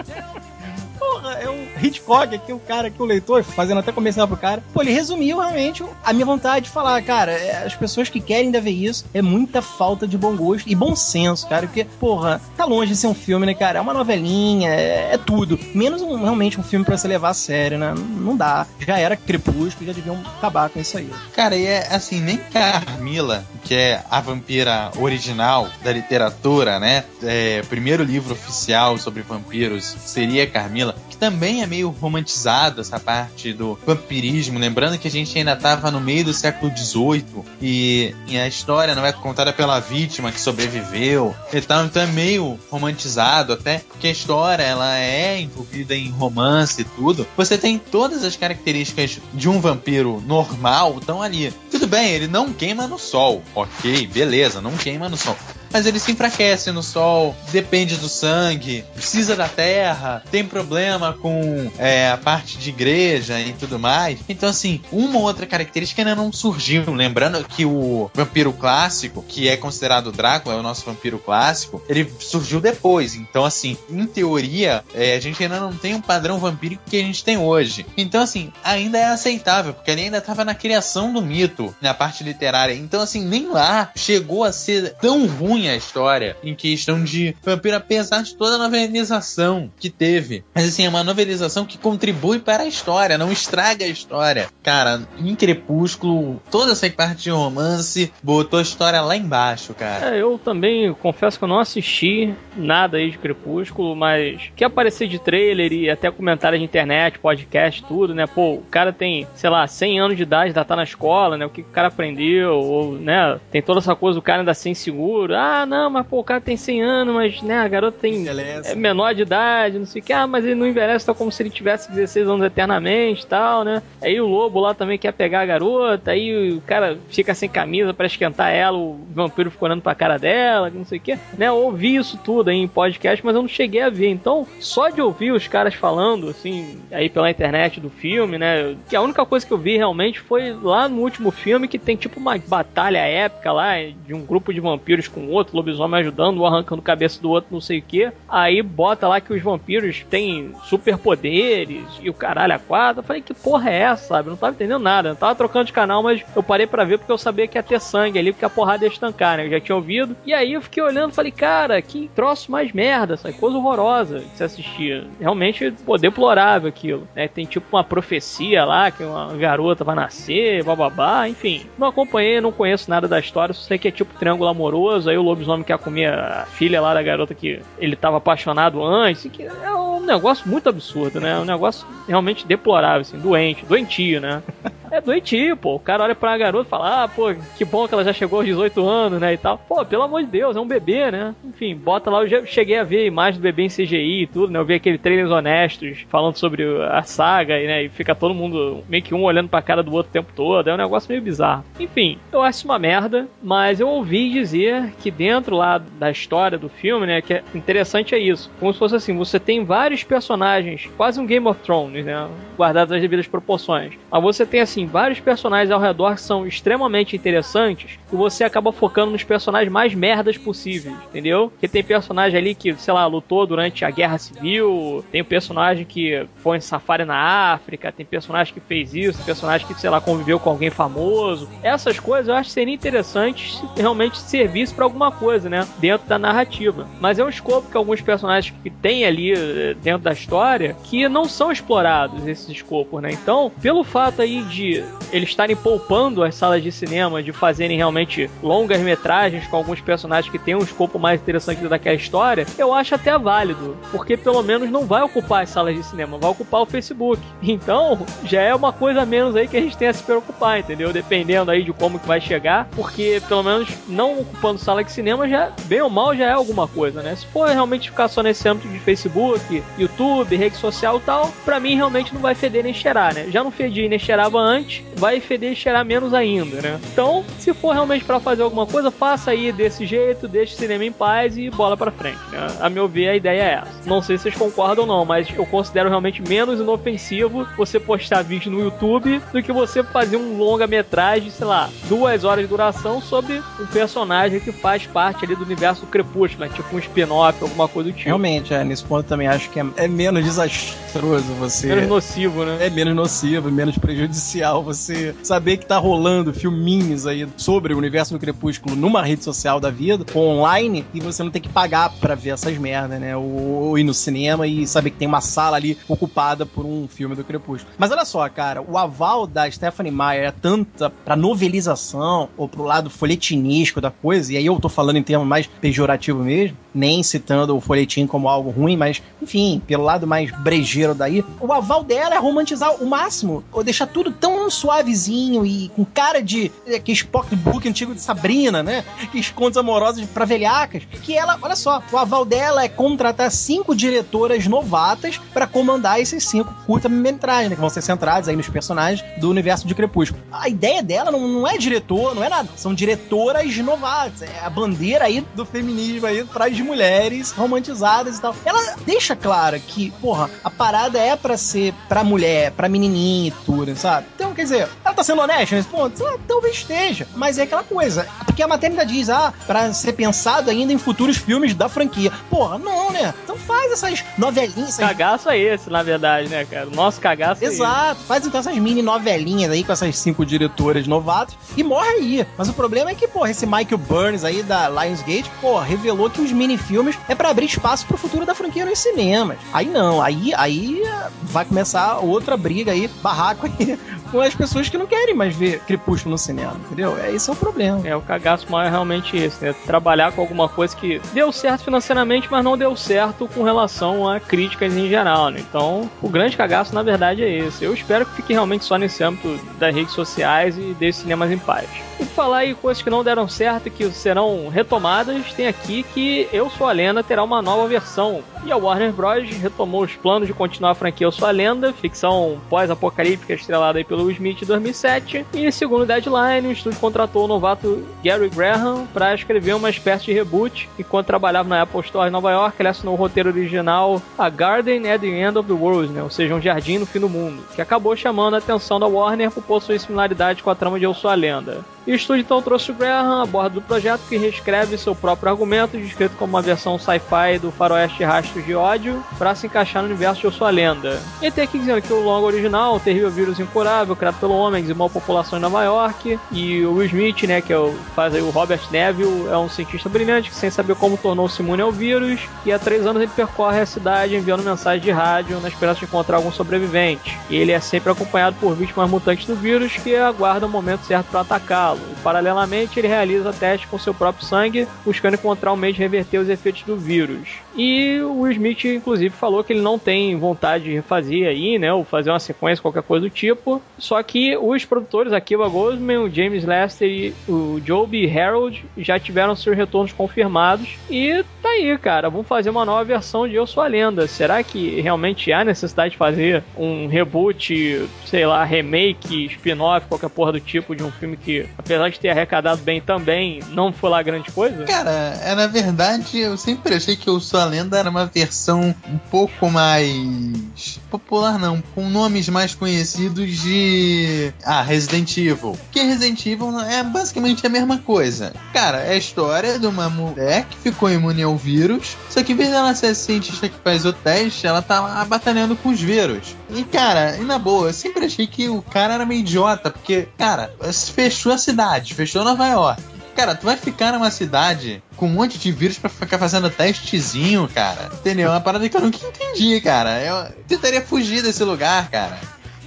[1.22, 4.62] Porra, é um Hitchcock aqui, o cara aqui, o leitor, fazendo até comercial pro cara.
[4.74, 8.46] Pô, ele resumiu realmente a minha vontade de falar, cara, é, as pessoas que querem
[8.46, 12.40] ainda ver isso, é muita falta de bom gosto e bom senso, cara, porque, porra,
[12.56, 13.78] tá longe de ser um filme, né, cara?
[13.78, 15.58] É uma novelinha, é, é tudo.
[15.72, 17.94] Menos um, realmente um filme para se levar a sério, né?
[17.96, 18.66] Não dá.
[18.80, 21.08] Já era Crepúsculo, já deviam acabar com isso aí.
[21.36, 27.04] Cara, e é assim, nem Carmila, que é a vampira original da literatura, né?
[27.22, 33.52] É, primeiro livro oficial sobre vampiros seria Carmila, que também é meio romantizado essa parte
[33.52, 38.38] do vampirismo, lembrando que a gente ainda estava no meio do século XVIII e, e,
[38.38, 43.80] a história não é contada pela vítima que sobreviveu, então, então é meio romantizado até,
[43.80, 47.26] porque a história ela é envolvida em romance e tudo.
[47.36, 51.52] Você tem todas as características de um vampiro normal estão ali.
[51.70, 55.36] Tudo bem, ele não queima no sol, ok, beleza, não queima no sol
[55.72, 61.70] mas ele se enfraquece no sol, depende do sangue, precisa da terra, tem problema com
[61.78, 64.18] é, a parte de igreja e tudo mais.
[64.28, 66.92] Então, assim, uma outra característica ainda não surgiu.
[66.92, 72.10] Lembrando que o vampiro clássico, que é considerado Drácula, é o nosso vampiro clássico, ele
[72.20, 73.14] surgiu depois.
[73.14, 77.02] Então, assim, em teoria, é, a gente ainda não tem um padrão vampírico que a
[77.02, 77.86] gente tem hoje.
[77.96, 82.22] Então, assim, ainda é aceitável, porque ele ainda estava na criação do mito, na parte
[82.22, 82.74] literária.
[82.74, 87.76] Então, assim, nem lá chegou a ser tão ruim a história em questão de vampiro,
[87.76, 90.44] apesar de toda a novelização que teve.
[90.54, 94.48] Mas assim, é uma novelização que contribui para a história, não estraga a história.
[94.62, 100.14] Cara, em Crepúsculo, toda essa parte de romance botou a história lá embaixo, cara.
[100.14, 105.08] É, eu também confesso que eu não assisti nada aí de Crepúsculo, mas que aparecer
[105.08, 108.26] de trailer e até comentários de internet, podcast, tudo, né?
[108.26, 111.46] Pô, o cara tem, sei lá, 100 anos de idade, ainda tá na escola, né?
[111.46, 113.38] O que o cara aprendeu, ou, né?
[113.50, 115.34] Tem toda essa coisa do cara ainda sem seguro.
[115.34, 118.24] Ah, ah, não, mas pô, o cara tem 100 anos, mas né, a garota tem
[118.28, 120.12] é menor de idade, não sei o que.
[120.12, 123.62] Ah, mas ele não envelhece, tá como se ele tivesse 16 anos eternamente e tal,
[123.62, 123.82] né?
[124.00, 127.92] Aí o lobo lá também quer pegar a garota, aí o cara fica sem camisa
[127.92, 131.18] para esquentar ela, o vampiro ficou olhando pra cara dela, não sei o que.
[131.36, 134.08] Né, eu ouvi isso tudo aí em podcast, mas eu não cheguei a ver.
[134.08, 138.74] Então, só de ouvir os caras falando, assim, aí pela internet do filme, né?
[138.88, 141.94] Que a única coisa que eu vi realmente foi lá no último filme que tem
[141.94, 143.74] tipo uma batalha épica lá
[144.06, 147.48] de um grupo de vampiros com outro outro, lobisomem ajudando, um arrancando cabeça do outro,
[147.52, 148.10] não sei o que.
[148.28, 153.00] Aí bota lá que os vampiros têm superpoderes e o caralho a quadra.
[153.00, 154.30] Eu falei, que porra é essa, sabe?
[154.30, 155.10] não tava entendendo nada.
[155.10, 157.62] Eu tava trocando de canal, mas eu parei para ver porque eu sabia que ia
[157.62, 159.46] ter sangue ali, porque a porrada ia estancar, né?
[159.46, 160.16] Eu já tinha ouvido.
[160.24, 164.20] E aí eu fiquei olhando e falei, cara, que troço mais merda, essa coisa horrorosa
[164.20, 165.04] de se assistir.
[165.20, 167.06] Realmente, pô, deplorável aquilo.
[167.14, 167.28] Né?
[167.28, 171.66] Tem tipo uma profecia lá, que uma garota vai nascer, bababá, enfim.
[171.78, 175.16] Não acompanhei, não conheço nada da história, só sei que é tipo triângulo amoroso, aí
[175.16, 179.42] o lobisomem quer comer a filha lá da garota que ele tava apaixonado antes, que
[179.42, 181.38] é um negócio muito absurdo, né?
[181.38, 184.42] Um negócio realmente deplorável, assim, doente, doentio, né?
[184.90, 185.76] É doentio, pô.
[185.76, 188.40] O cara olha pra garota e fala, ah, pô, que bom que ela já chegou
[188.40, 189.56] aos 18 anos, né, e tal.
[189.56, 191.34] Pô, pelo amor de Deus, é um bebê, né?
[191.42, 194.26] Enfim, bota lá, eu já cheguei a ver a imagem do bebê em CGI e
[194.26, 194.58] tudo, né?
[194.58, 197.84] Eu vi aquele trailers honestos falando sobre a saga, né?
[197.84, 200.68] E fica todo mundo meio que um olhando pra cara do outro o tempo todo.
[200.68, 201.64] É um negócio meio bizarro.
[201.80, 206.68] Enfim, eu acho uma merda, mas eu ouvi dizer que dentro lá da história do
[206.68, 208.50] filme, né, que é interessante é isso.
[208.58, 212.28] Como se fosse assim, você tem vários personagens, quase um Game of Thrones, né?
[212.56, 213.94] Guardados as devidas proporções.
[214.10, 218.72] Mas você tem assim, vários personagens ao redor que são extremamente interessantes e você acaba
[218.72, 221.50] focando nos personagens mais merdas possíveis, entendeu?
[221.50, 225.84] Porque tem personagem ali que, sei lá, lutou durante a Guerra Civil, tem um personagem
[225.84, 230.00] que foi em safari na África, tem personagem que fez isso, personagem que, sei lá,
[230.00, 231.48] conviveu com alguém famoso.
[231.62, 235.66] Essas coisas eu acho que seriam interessantes se realmente servisse para alguma coisa, né?
[235.78, 236.86] Dentro da narrativa.
[237.00, 241.08] Mas é um escopo que alguns personagens que tem ali eh, dentro da história que
[241.08, 243.10] não são explorados, esses escopos, né?
[243.12, 248.30] Então, pelo fato aí de eles estarem poupando as salas de cinema, de fazerem realmente
[248.42, 252.94] longas metragens com alguns personagens que têm um escopo mais interessante daquela história, eu acho
[252.94, 256.66] até válido, porque pelo menos não vai ocupar as salas de cinema, vai ocupar o
[256.66, 257.22] Facebook.
[257.52, 260.58] Então, já é uma coisa a menos aí que a gente tem a se preocupar,
[260.58, 260.90] entendeu?
[260.92, 265.28] Dependendo aí de como que vai chegar, porque pelo menos não ocupando sala de cinema
[265.28, 267.14] já, bem ou mal, já é alguma coisa, né?
[267.16, 271.58] Se for realmente ficar só nesse âmbito de Facebook, YouTube, rede social e tal, pra
[271.58, 273.26] mim realmente não vai feder nem cheirar, né?
[273.28, 276.80] Já não fedia nem cheirava antes, vai feder e cheirar menos ainda, né?
[276.92, 280.84] Então, se for realmente para fazer alguma coisa, faça aí desse jeito, deixe o cinema
[280.84, 282.46] em paz e bola para frente, né?
[282.60, 283.72] A meu ver, a ideia é essa.
[283.86, 288.22] Não sei se vocês concordam ou não, mas eu considero realmente menos inofensivo você postar
[288.22, 293.00] vídeo no YouTube do que você fazer um longa-metragem, sei lá, duas horas de duração
[293.00, 296.52] sobre um personagem que faz parte ali do universo do Crepúsculo, né?
[296.54, 298.06] tipo um spin-off, alguma coisa do tipo.
[298.06, 301.68] Realmente, é, nesse ponto também acho que é, é menos desastroso você.
[301.68, 302.66] Menos nocivo, né?
[302.66, 308.12] É menos nocivo, menos prejudicial você saber que tá rolando filminhos aí sobre o universo
[308.12, 312.14] do Crepúsculo numa rede social da vida, online, e você não tem que pagar para
[312.14, 313.16] ver essas merdas, né?
[313.16, 316.86] Ou, ou, ir no cinema e saber que tem uma sala ali ocupada por um
[316.88, 317.72] filme do Crepúsculo.
[317.78, 322.64] Mas olha só, cara, o aval da Stephanie Meyer é tanta pra novelização ou pro
[322.64, 327.02] lado folhetinístico da coisa, e aí eu tô falando em termos mais pejorativo mesmo, nem
[327.02, 331.84] citando o folhetim como algo ruim, mas enfim, pelo lado mais brejeiro daí, o aval
[331.84, 337.04] dela é romantizar o máximo, ou deixar tudo tão suavezinho e com cara de aquele
[337.04, 338.84] pocketbook antigo de Sabrina, né?
[339.10, 343.74] Que contos amorosos pra velhacas, que ela, olha só, o aval dela é contratar cinco
[343.74, 349.04] diretoras novatas para comandar esses cinco curta-metragens, né, que vão ser centrados aí nos personagens
[349.18, 350.22] do universo de Crepúsculo.
[350.30, 354.50] A ideia dela não, não é diretor, não é nada, são diretoras novatas, é a
[354.62, 358.34] bandeira aí do feminismo aí para as mulheres romantizadas e tal.
[358.44, 363.44] Ela deixa clara que, porra, a parada é para ser pra mulher, pra menininha e
[363.44, 364.06] tudo, sabe?
[364.14, 366.04] Então, quer dizer, ela tá sendo honesta nesse ponto?
[366.06, 368.06] Ah, talvez esteja, mas é aquela coisa.
[368.24, 372.12] Porque a maternidade diz, ah, pra ser pensado ainda em futuros filmes da franquia.
[372.30, 373.12] Porra, não, né?
[373.24, 373.36] Então
[373.70, 374.70] essas novelinhas.
[374.70, 374.86] Essas...
[374.86, 376.68] Cagaço é esse, na verdade, né, cara?
[376.68, 377.62] O nosso cagaço Exato.
[377.62, 378.00] é Exato.
[378.02, 382.26] Faz então essas mini novelinhas aí com essas cinco diretoras novatas e morre aí.
[382.36, 386.20] Mas o problema é que, porra, esse Michael Burns aí da Lionsgate, porra, revelou que
[386.20, 389.38] os mini filmes é para abrir espaço pro futuro da franquia nos cinemas.
[389.52, 390.82] Aí não, aí, aí
[391.22, 393.78] vai começar outra briga aí, barraco aí
[394.12, 396.96] com as pessoas que não querem mais ver Crepúsculo no cinema, entendeu?
[396.98, 397.80] É, esse é o problema.
[397.82, 399.54] É, o cagaço maior é realmente esse, né?
[399.64, 404.20] Trabalhar com alguma coisa que deu certo financeiramente, mas não deu certo com relação a
[404.20, 405.40] críticas em geral, né?
[405.40, 407.64] Então, o grande cagaço, na verdade, é esse.
[407.64, 411.38] Eu espero que fique realmente só nesse âmbito das redes sociais e desses cinemas em
[411.38, 411.68] paz.
[411.98, 416.28] E falar em coisas que não deram certo e que serão retomadas, tem aqui que
[416.32, 418.22] Eu Sou a Lenda terá uma nova versão.
[418.44, 419.30] E a Warner Bros.
[419.30, 423.84] retomou os planos de continuar a franquia Eu Sou a Lenda, ficção pós-apocalíptica estrelada aí
[423.84, 425.26] pelo Smith em 2007.
[425.32, 430.12] E segundo Deadline, o estúdio contratou o novato Gary Graham para escrever uma espécie de
[430.12, 430.68] reboot.
[430.78, 434.90] Enquanto trabalhava na Apple Store em Nova York, ele assinou o roteiro original A Garden
[434.90, 436.02] at the End of the World, né?
[436.02, 439.30] ou seja, um jardim no fim do mundo, que acabou chamando a atenção da Warner
[439.30, 441.64] por possuir similaridade com a trama de Eu Sou a Lenda.
[441.86, 445.30] E o estúdio então trouxe o Graham a bordo do projeto que reescreve seu próprio
[445.30, 449.88] argumento, descrito como uma versão sci-fi do faroeste Rastros de Ódio, para se encaixar no
[449.88, 451.00] universo de Eu Sou a Lenda.
[451.20, 454.62] E tem aqui dizendo que o longo original, o terrível vírus incurável, criado pelo homem,
[454.62, 458.14] dizimou a população em Nova York, e o Will Smith, né, que é o, faz
[458.14, 461.72] aí o Robert Neville, é um cientista brilhante que sem saber como tornou-se imune ao
[461.72, 465.80] vírus, e há três anos ele percorre a cidade enviando mensagens de rádio na esperança
[465.80, 467.18] de encontrar algum sobrevivente.
[467.28, 471.06] E ele é sempre acompanhado por vítimas mutantes do vírus que aguardam o momento certo
[471.06, 471.71] para atacá-lo.
[472.02, 476.28] Paralelamente, ele realiza testes com seu próprio sangue, buscando encontrar um meio de reverter os
[476.28, 477.28] efeitos do vírus.
[477.56, 481.84] E o Smith, inclusive, falou que ele não tem vontade de refazer aí, né, ou
[481.84, 483.60] fazer uma sequência, qualquer coisa do tipo.
[483.78, 489.36] Só que os produtores, Akiva Goldsman, o James Lester e o Joby Harold, já tiveram
[489.36, 490.76] seus retornos confirmados.
[490.90, 494.06] E tá aí, cara, vamos fazer uma nova versão de Eu Sou a Lenda.
[494.06, 500.32] Será que realmente há necessidade de fazer um reboot, sei lá, remake, spin-off, qualquer porra
[500.32, 504.02] do tipo de um filme que, apesar de ter arrecadado bem também, não foi lá
[504.02, 504.64] grande coisa?
[504.64, 508.74] Cara, é, na verdade, eu sempre achei que Eu Sou a Lenda era uma versão
[508.88, 514.32] um pouco mais popular, não, com nomes mais conhecidos de.
[514.44, 515.56] Ah, Resident Evil.
[515.70, 518.32] Que Resident Evil é basicamente a mesma coisa.
[518.52, 522.36] Cara, é a história de uma mulher que ficou imune ao vírus, só que em
[522.36, 526.34] vez dela ser cientista que faz o teste, ela tá lá batalhando com os vírus.
[526.54, 530.08] E cara, e na boa, eu sempre achei que o cara era meio idiota, porque,
[530.18, 530.54] cara,
[530.94, 532.82] fechou a cidade, fechou Nova York.
[533.14, 537.48] Cara, tu vai ficar numa cidade com um monte de vírus para ficar fazendo testezinho,
[537.54, 537.90] cara.
[537.92, 538.28] Entendeu?
[538.28, 540.00] É uma parada que eu nunca entendi, cara.
[540.00, 542.18] Eu tentaria fugir desse lugar, cara.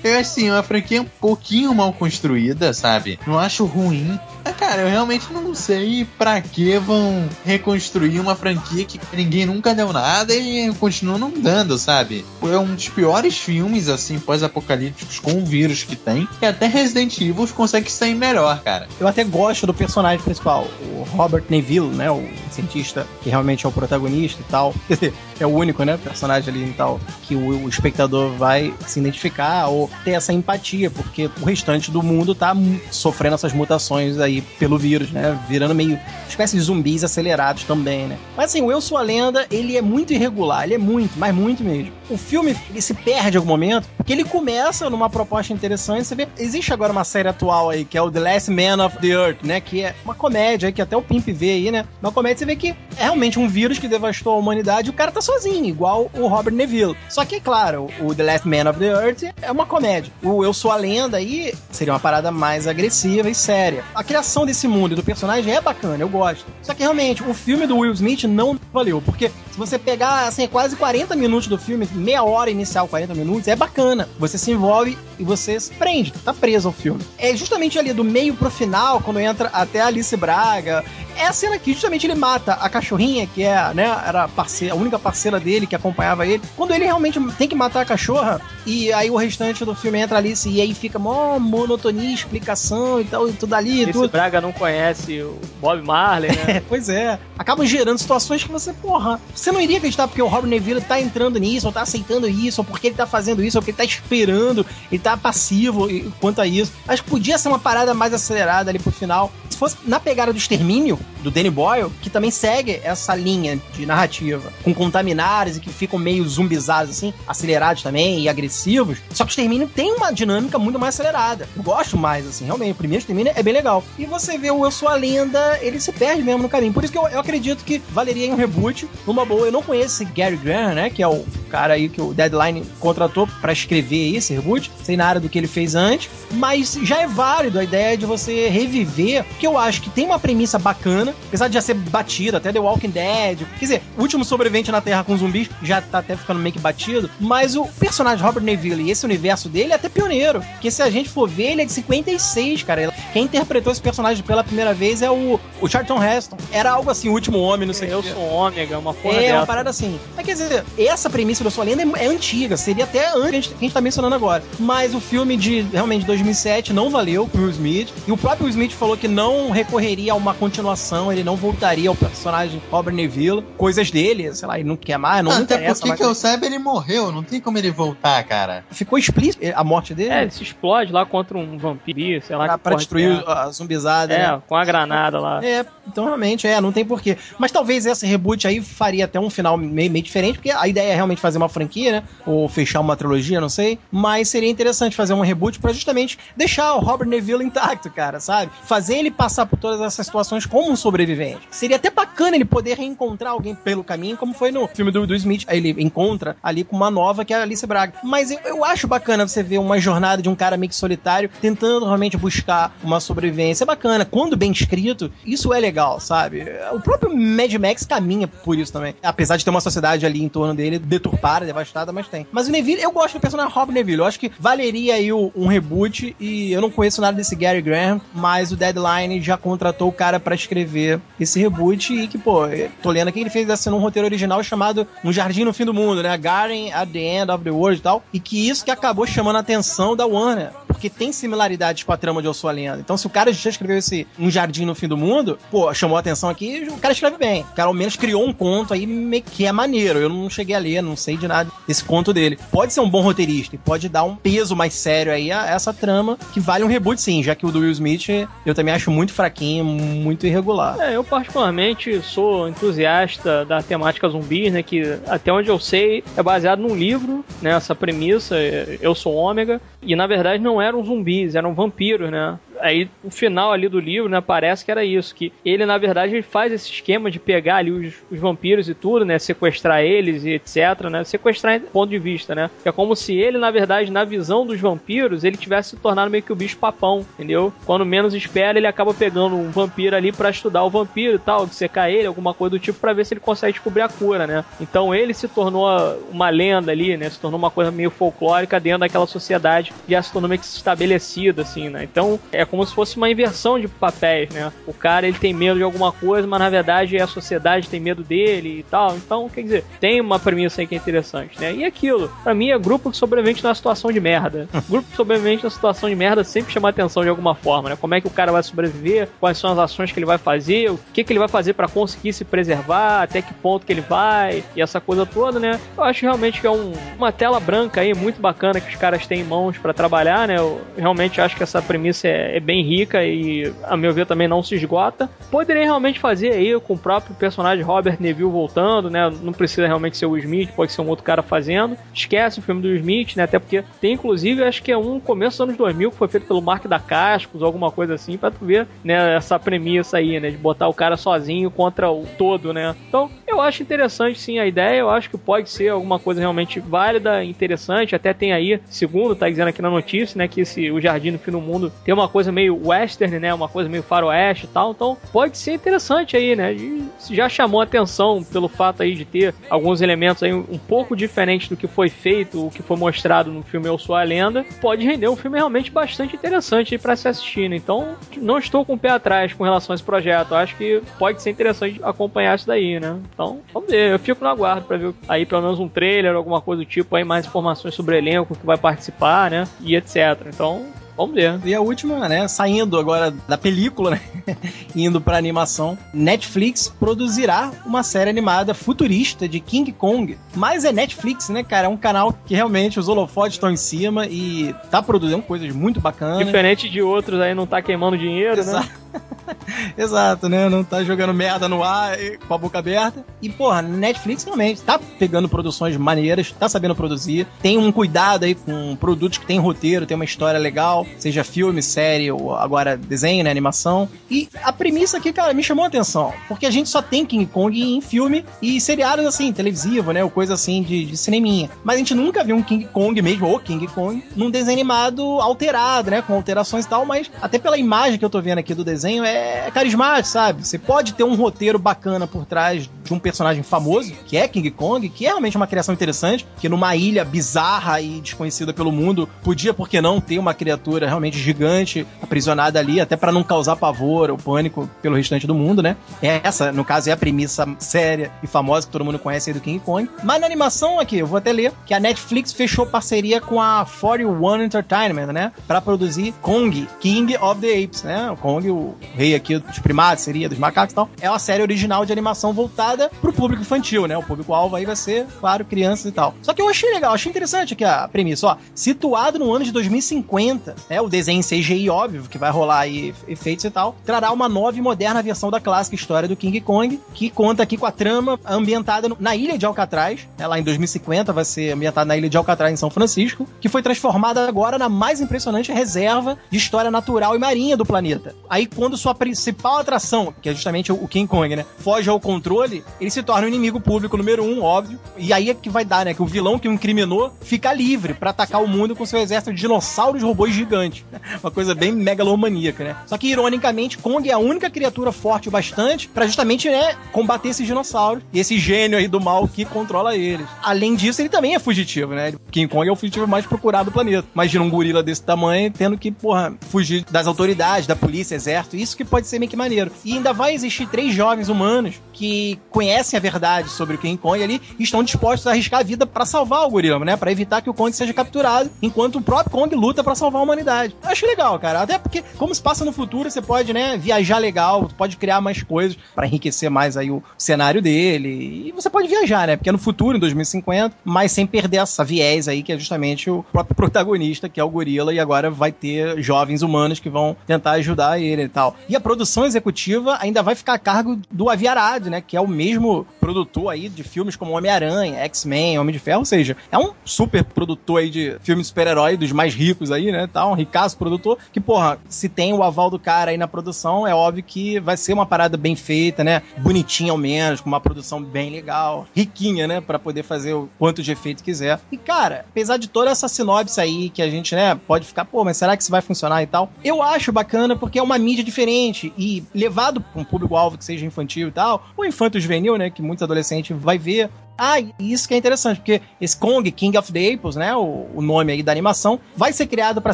[0.03, 3.19] Eu, assim, uma franquia um pouquinho mal construída, sabe?
[3.25, 4.19] Não acho ruim.
[4.45, 9.73] Mas, cara, eu realmente não sei pra que vão reconstruir uma franquia que ninguém nunca
[9.73, 12.23] deu nada e continua não dando, sabe?
[12.43, 16.27] É um dos piores filmes, assim, pós-apocalípticos com o vírus que tem.
[16.43, 18.88] E até Resident Evil consegue sair melhor, cara.
[18.99, 22.12] Eu até gosto do personagem principal, o Robert Neville, né?
[22.12, 22.23] O
[22.55, 24.73] cientista que realmente é o protagonista e tal.
[24.87, 25.97] Quer dizer, é o único, né?
[25.97, 30.89] Personagem ali e tal, que o, o espectador vai se identificar ou ter essa empatia,
[30.89, 32.55] porque o restante do mundo tá
[32.91, 35.37] sofrendo essas mutações aí pelo vírus, né?
[35.47, 38.17] Virando meio espécie de zumbis acelerados também, né?
[38.35, 41.33] Mas assim, o Eu Sou a Lenda, ele é muito irregular, ele é muito, mas
[41.33, 41.91] muito mesmo.
[42.09, 46.15] O filme, ele se perde em algum momento, porque ele começa numa proposta interessante, você
[46.15, 49.07] vê, existe agora uma série atual aí, que é o The Last Man of the
[49.07, 49.59] Earth, né?
[49.59, 51.85] Que é uma comédia aí, que até o Pimp vê aí, né?
[52.01, 55.12] Uma comédia, vê que é realmente um vírus que devastou a humanidade e o cara
[55.12, 56.95] tá sozinho, igual o Robert Neville.
[57.10, 60.12] Só que, claro, o The Last Man of the Earth é uma comédia.
[60.23, 63.84] O Eu Sou a Lenda aí seria uma parada mais agressiva e séria.
[63.93, 66.45] A criação desse mundo e do personagem é bacana, eu gosto.
[66.62, 70.47] Só que realmente, o filme do Will Smith não valeu, porque se você pegar, assim,
[70.47, 74.08] quase 40 minutos do filme, meia hora inicial, 40 minutos, é bacana.
[74.19, 77.01] Você se envolve e você se prende, tá preso ao filme.
[77.17, 80.84] É justamente ali do meio pro final, quando entra até Alice Braga
[81.17, 84.73] é a cena que justamente ele mata a cachorrinha, que é, né, era a, parceira,
[84.73, 86.41] a única parceira dele que acompanhava ele.
[86.55, 90.17] Quando ele realmente tem que matar a cachorra, e aí o restante do filme entra
[90.17, 93.83] ali e aí fica mó monotonia, explicação e tal, e tudo ali.
[93.83, 94.09] Esse tudo.
[94.09, 96.61] Braga não conhece o Bob Marley, né?
[96.67, 97.19] Pois é.
[97.37, 100.99] Acabam gerando situações que você, porra, você não iria acreditar porque o Robert Neville tá
[100.99, 103.77] entrando nisso, ou tá aceitando isso, ou porque ele tá fazendo isso, ou porque ele
[103.77, 105.87] tá esperando, ele tá passivo
[106.19, 106.71] quanto a isso.
[106.87, 109.31] Acho que podia ser uma parada mais acelerada ali pro final.
[109.49, 113.85] Se fosse na pegada do extermínio, do Danny Boyle, que também segue essa linha de
[113.85, 118.99] narrativa, com contaminares e que ficam meio zumbizados, assim, acelerados também e agressivos.
[119.11, 121.47] Só que o Extermínio tem uma dinâmica muito mais acelerada.
[121.55, 122.71] Eu gosto mais, assim, realmente.
[122.71, 123.83] O primeiro Extermínio é bem legal.
[123.97, 126.73] E você vê o Eu Sou a Lenda, ele se perde mesmo no caminho.
[126.73, 129.47] Por isso que eu, eu acredito que valeria um reboot, numa boa.
[129.47, 132.63] Eu não conheço esse Gary Graham, né, que é o cara aí que o Deadline
[132.82, 137.07] contratou para escrever esse reboot, sem nada do que ele fez antes, mas já é
[137.07, 141.47] válido a ideia de você reviver, que eu acho que tem uma premissa bacana, apesar
[141.47, 143.39] de já ser batido, até The Walking Dead.
[143.57, 146.59] Quer dizer, o último sobrevivente na Terra com zumbis já tá até ficando meio que
[146.59, 147.09] batido.
[147.21, 150.41] Mas o personagem Robert Neville e esse universo dele é até pioneiro.
[150.41, 152.93] Porque se a gente for ver, ele é de 56, cara.
[153.13, 156.36] Quem interpretou esse personagem pela primeira vez é o, o Charlton Heston.
[156.51, 159.36] Era algo assim, o último homem, não sei Eu sou ômega, uma porra É, dessa.
[159.38, 159.97] uma parada assim.
[160.17, 163.27] Mas quer dizer, essa premissa da sua lenda é, é antiga, seria até antes que
[163.27, 164.43] a, gente, que a gente tá mencionando agora.
[164.59, 167.93] Mas o filme de realmente de 2007 não valeu pro Will Smith.
[168.07, 171.89] E o próprio Will Smith falou que não recorreria a uma continuação, ele não voltaria
[171.89, 173.43] ao personagem Robert Neville.
[173.57, 175.99] Coisas dele, sei lá, ele não quer mais, não Ah, Até porque mais.
[175.99, 177.11] que eu saiba, ele morreu.
[177.11, 178.65] Não tem como ele voltar, cara.
[178.71, 182.45] Ficou explícito a morte dele É, ele se explode lá contra um vampiro, sei lá.
[182.45, 183.33] pra, que pra destruir que é.
[183.33, 184.13] a zumbizada.
[184.13, 184.41] É, né?
[184.47, 185.45] com a granada lá.
[185.45, 187.17] É, então realmente, é, não tem porquê.
[187.37, 190.91] Mas talvez esse reboot aí faria até um final meio, meio diferente, porque a ideia
[190.91, 192.03] é realmente fazer uma franquia, né?
[192.23, 193.80] Ou fechar uma trilogia, não sei.
[193.91, 198.51] Mas seria interessante fazer um reboot para justamente deixar o Robert Neville intacto, cara, sabe?
[198.63, 201.41] Fazer ele passar por todas essas situações como um sobrevivente.
[201.49, 205.15] Seria até bacana ele poder reencontrar alguém pelo caminho, como foi no filme do, do
[205.15, 205.45] Smith.
[205.47, 207.93] Aí ele encontra ali com uma nova que é a Alice Braga.
[208.03, 211.30] Mas eu, eu acho bacana você ver uma jornada de um cara meio que solitário
[211.41, 213.63] tentando realmente buscar uma sobrevivência.
[213.63, 214.05] É bacana.
[214.05, 216.45] Quando bem escrito, isso é legal, sabe?
[216.71, 218.95] O próprio Mad Max caminha por isso também.
[219.01, 221.14] Apesar de ter uma sociedade ali em torno dele deturpada,
[221.45, 222.28] devastada, mas tem.
[222.32, 223.99] Mas o Neville, eu gosto do personagem Rob Neville.
[223.99, 228.01] Eu acho que valeria aí um reboot e eu não conheço nada desse Gary Graham,
[228.13, 232.41] mas o Deadline já contratou o cara para escrever esse reboot e que, pô,
[232.82, 235.74] tô lendo aqui, ele fez assim um roteiro original chamado Um Jardim no Fim do
[235.74, 236.18] Mundo, né?
[236.18, 238.03] Garden at the End of the World e tal.
[238.13, 241.97] E que isso que acabou chamando a atenção da Warner porque tem similaridades com a
[241.97, 242.80] trama de Eu Sou a Lenda.
[242.80, 245.95] Então, se o cara já escreveu esse Um Jardim no Fim do Mundo, pô, chamou
[245.95, 247.43] a atenção aqui, o cara escreve bem.
[247.43, 248.86] O cara ao menos criou um conto aí
[249.22, 249.99] que é maneiro.
[249.99, 252.38] Eu não cheguei a ler, não sei de nada desse conto dele.
[252.51, 255.72] Pode ser um bom roteirista e pode dar um peso mais sério aí a essa
[255.72, 258.89] trama, que vale um reboot sim, já que o do Will Smith eu também acho
[258.89, 260.80] muito fraquinho, muito irregular.
[260.80, 266.24] É, eu particularmente sou entusiasta da temática zumbis, né, que até onde eu sei é
[266.24, 268.36] baseado num livro, né, essa premissa,
[268.82, 272.38] Eu Sou Ômega, e na verdade não eram zumbis, eram vampiros, né?
[272.60, 276.14] aí o final ali do livro, né, parece que era isso, que ele na verdade
[276.14, 280.24] ele faz esse esquema de pegar ali os, os vampiros e tudo, né, sequestrar eles
[280.26, 283.91] e etc, né, sequestrar em ponto de vista, né, é como se ele na verdade
[283.91, 287.51] na visão dos vampiros ele tivesse se tornado meio que o bicho papão, entendeu?
[287.65, 291.47] Quando menos espera ele acaba pegando um vampiro ali para estudar o vampiro e tal,
[291.47, 294.45] secar ele, alguma coisa do tipo para ver se ele consegue descobrir a cura, né?
[294.61, 295.67] Então ele se tornou
[296.11, 300.11] uma lenda ali, né, se tornou uma coisa meio folclórica dentro daquela sociedade já se
[300.11, 301.83] tornou meio que estabelecida assim, né?
[301.83, 304.53] Então é é como se fosse uma inversão de papéis, né?
[304.67, 308.03] O cara ele tem medo de alguma coisa, mas na verdade a sociedade tem medo
[308.03, 308.95] dele e tal.
[308.95, 311.53] Então, quer dizer, tem uma premissa aí que é interessante, né?
[311.53, 314.47] E aquilo, para mim é grupo que sobrevivente numa situação de merda.
[314.69, 317.75] grupo que sobrevivente numa situação de merda sempre chama atenção de alguma forma, né?
[317.75, 320.71] Como é que o cara vai sobreviver, quais são as ações que ele vai fazer,
[320.71, 323.81] o que, que ele vai fazer para conseguir se preservar, até que ponto que ele
[323.81, 325.59] vai, e essa coisa toda, né?
[325.77, 329.07] Eu acho realmente que é um, uma tela branca aí muito bacana que os caras
[329.07, 330.38] têm em mãos para trabalhar, né?
[330.38, 334.27] Eu realmente acho que essa premissa é é bem rica e, a meu ver, também
[334.27, 335.09] não se esgota.
[335.31, 339.09] Poderia realmente fazer aí com o próprio personagem Robert Neville voltando, né?
[339.21, 341.78] Não precisa realmente ser o Smith, pode ser um outro cara fazendo.
[341.93, 343.23] Esquece o filme do Smith, né?
[343.23, 346.28] Até porque tem, inclusive, acho que é um começo dos anos 2000 que foi feito
[346.28, 349.15] pelo Mark da Cascos, alguma coisa assim, pra tu ver, né?
[349.15, 350.30] Essa premissa aí, né?
[350.30, 352.76] De botar o cara sozinho contra o todo, né?
[352.88, 356.59] Então, eu acho interessante sim a ideia, eu acho que pode ser alguma coisa realmente
[356.59, 357.95] válida, interessante.
[357.95, 360.28] Até tem aí, segundo tá dizendo aqui na notícia, né?
[360.28, 363.34] Que esse, o Jardim do Fim do Mundo tem uma coisa meio western, né?
[363.34, 364.71] Uma coisa meio faroeste e tal.
[364.71, 366.53] Então pode ser interessante aí, né?
[366.53, 371.49] E já chamou atenção pelo fato aí de ter alguns elementos aí um pouco diferentes
[371.49, 374.45] do que foi feito, o que foi mostrado no filme Eu Sou a Lenda.
[374.61, 377.55] Pode render um filme realmente bastante interessante pra se assistir, né?
[377.55, 380.36] Então não estou com o pé atrás com relação a esse projeto.
[380.36, 382.99] acho que pode ser interessante acompanhar isso daí, né?
[383.13, 383.91] Então vamos ver.
[383.91, 386.95] Eu fico no aguardo pra ver aí pelo menos um trailer, alguma coisa do tipo
[386.95, 389.47] aí, mais informações sobre o elenco que vai participar, né?
[389.61, 389.95] E etc.
[390.28, 390.66] Então
[390.97, 391.39] Vamos ver.
[391.45, 394.01] E a última, né, saindo agora da película, né,
[394.75, 400.17] indo pra animação, Netflix produzirá uma série animada futurista de King Kong.
[400.35, 401.67] Mas é Netflix, né, cara?
[401.67, 405.81] É um canal que realmente os holofotes estão em cima e tá produzindo coisas muito
[405.81, 406.25] bacanas.
[406.25, 408.65] Diferente de outros aí, não tá queimando dinheiro, Exato.
[408.65, 408.84] né?
[409.77, 410.49] Exato, né?
[410.49, 413.05] Não tá jogando merda no ar com a boca aberta.
[413.21, 418.35] E, porra, Netflix realmente tá pegando produções maneiras, tá sabendo produzir, tem um cuidado aí
[418.35, 423.23] com produtos que tem roteiro, tem uma história legal, seja filme, série ou agora desenho,
[423.23, 423.31] né?
[423.31, 423.89] Animação.
[424.09, 427.25] E a premissa aqui, cara, me chamou a atenção, porque a gente só tem King
[427.25, 430.03] Kong em filme e seriados assim, televisivo, né?
[430.03, 431.49] Ou coisa assim de, de cineminha.
[431.63, 435.03] Mas a gente nunca viu um King Kong mesmo, ou King Kong, num desenho animado
[435.19, 436.01] alterado, né?
[436.01, 438.84] Com alterações e tal, mas até pela imagem que eu tô vendo aqui do desenho,
[439.03, 440.45] é é carismático, sabe?
[440.45, 444.49] Você pode ter um roteiro bacana por trás de um personagem famoso, que é King
[444.51, 449.07] Kong, que é realmente uma criação interessante, que numa ilha bizarra e desconhecida pelo mundo,
[449.23, 453.55] podia, por que não, ter uma criatura realmente gigante aprisionada ali, até para não causar
[453.55, 455.75] pavor ou pânico pelo restante do mundo, né?
[456.01, 459.41] Essa, no caso, é a premissa séria e famosa que todo mundo conhece aí do
[459.41, 459.89] King Kong.
[460.03, 463.65] Mas na animação aqui, eu vou até ler, que a Netflix fechou parceria com a
[463.65, 465.31] 41 Entertainment, né?
[465.47, 468.09] Para produzir Kong, King of the Apes, né?
[468.11, 470.89] O Kong, o rei aqui dos primatas, seria, dos macacos e tal.
[471.01, 473.97] É uma série original de animação voltada pro público infantil, né?
[473.97, 476.13] O público-alvo aí vai ser, claro, crianças e tal.
[476.21, 478.38] Só que eu achei legal, achei interessante aqui a premissa, ó.
[478.53, 480.82] Situado no ano de 2050, né?
[480.82, 484.61] O desenho CGI, óbvio, que vai rolar aí efeitos e tal, trará uma nova e
[484.61, 488.88] moderna versão da clássica história do King Kong, que conta aqui com a trama ambientada
[488.99, 490.28] na ilha de Alcatraz, né?
[490.28, 493.61] lá em 2050 vai ser ambientada na ilha de Alcatraz, em São Francisco, que foi
[493.61, 498.15] transformada agora na mais impressionante reserva de história natural e marinha do planeta.
[498.30, 502.64] Aí, quando sua principal atração, que é justamente o King Kong, né, foge ao controle,
[502.80, 504.80] ele se torna o inimigo público número um, óbvio.
[504.97, 507.93] E aí é que vai dar, né, que o vilão que o incriminou fica livre
[507.93, 510.84] para atacar o mundo com seu exército de dinossauros robôs gigantes.
[511.22, 512.76] Uma coisa bem megalomaníaca, né?
[512.86, 517.30] Só que, ironicamente, Kong é a única criatura forte o bastante para justamente, né, combater
[517.30, 520.28] esses dinossauros e esse gênio aí do mal que controla eles.
[520.41, 522.14] Além disso, ele também é fugitivo, né?
[522.32, 524.08] King Kong é o fugitivo mais procurado do planeta.
[524.14, 528.44] Imagina um gorila desse tamanho tendo que, porra, fugir das autoridades, da polícia, exército.
[528.53, 529.71] Isso que pode ser meio que maneiro.
[529.83, 534.21] E ainda vai existir três jovens humanos que conhecem a verdade sobre o King Kong
[534.21, 536.97] ali e estão dispostos a arriscar a vida para salvar o gorila, né?
[536.97, 540.23] Para evitar que o Kong seja capturado, enquanto o próprio Kong luta para salvar a
[540.23, 540.75] humanidade.
[540.83, 541.61] Eu acho legal, cara.
[541.61, 545.41] Até porque, como se passa no futuro, você pode, né, viajar legal, pode criar mais
[545.41, 548.47] coisas para enriquecer mais aí o cenário dele.
[548.47, 549.35] E você pode viajar, né?
[549.35, 553.09] Porque é no futuro, em 2050, mas sem perder essa viés aí, que é justamente
[553.09, 557.15] o próprio protagonista, que é o gorila, e agora vai ter jovens humanos que vão
[557.25, 558.55] tentar ajudar ele tal.
[558.69, 562.01] E a produção executiva ainda vai ficar a cargo do Aviarad, né?
[562.01, 566.05] Que é o mesmo produtor aí de filmes como Homem-Aranha, X-Men, Homem de Ferro, ou
[566.05, 570.07] seja, é um super produtor aí de filmes super-herói, dos mais ricos aí, né?
[570.11, 573.88] Tá, um ricaço produtor, que, porra, se tem o aval do cara aí na produção,
[573.88, 576.21] é óbvio que vai ser uma parada bem feita, né?
[576.38, 579.61] Bonitinha ao menos, com uma produção bem legal, riquinha, né?
[579.61, 581.59] para poder fazer o quanto de efeito quiser.
[581.71, 585.23] E, cara, apesar de toda essa sinopse aí, que a gente, né, pode ficar, pô,
[585.23, 586.49] mas será que isso vai funcionar e tal?
[586.63, 590.86] Eu acho bacana porque é uma mídia diferente e levado pra um público-alvo que seja
[590.86, 595.17] infantil e tal, ou infanto-juvenil, né, que muitos adolescentes vai ver, ah, isso que é
[595.17, 598.99] interessante, porque esse Kong, King of the Apples, né, o, o nome aí da animação,
[599.15, 599.93] vai ser criado para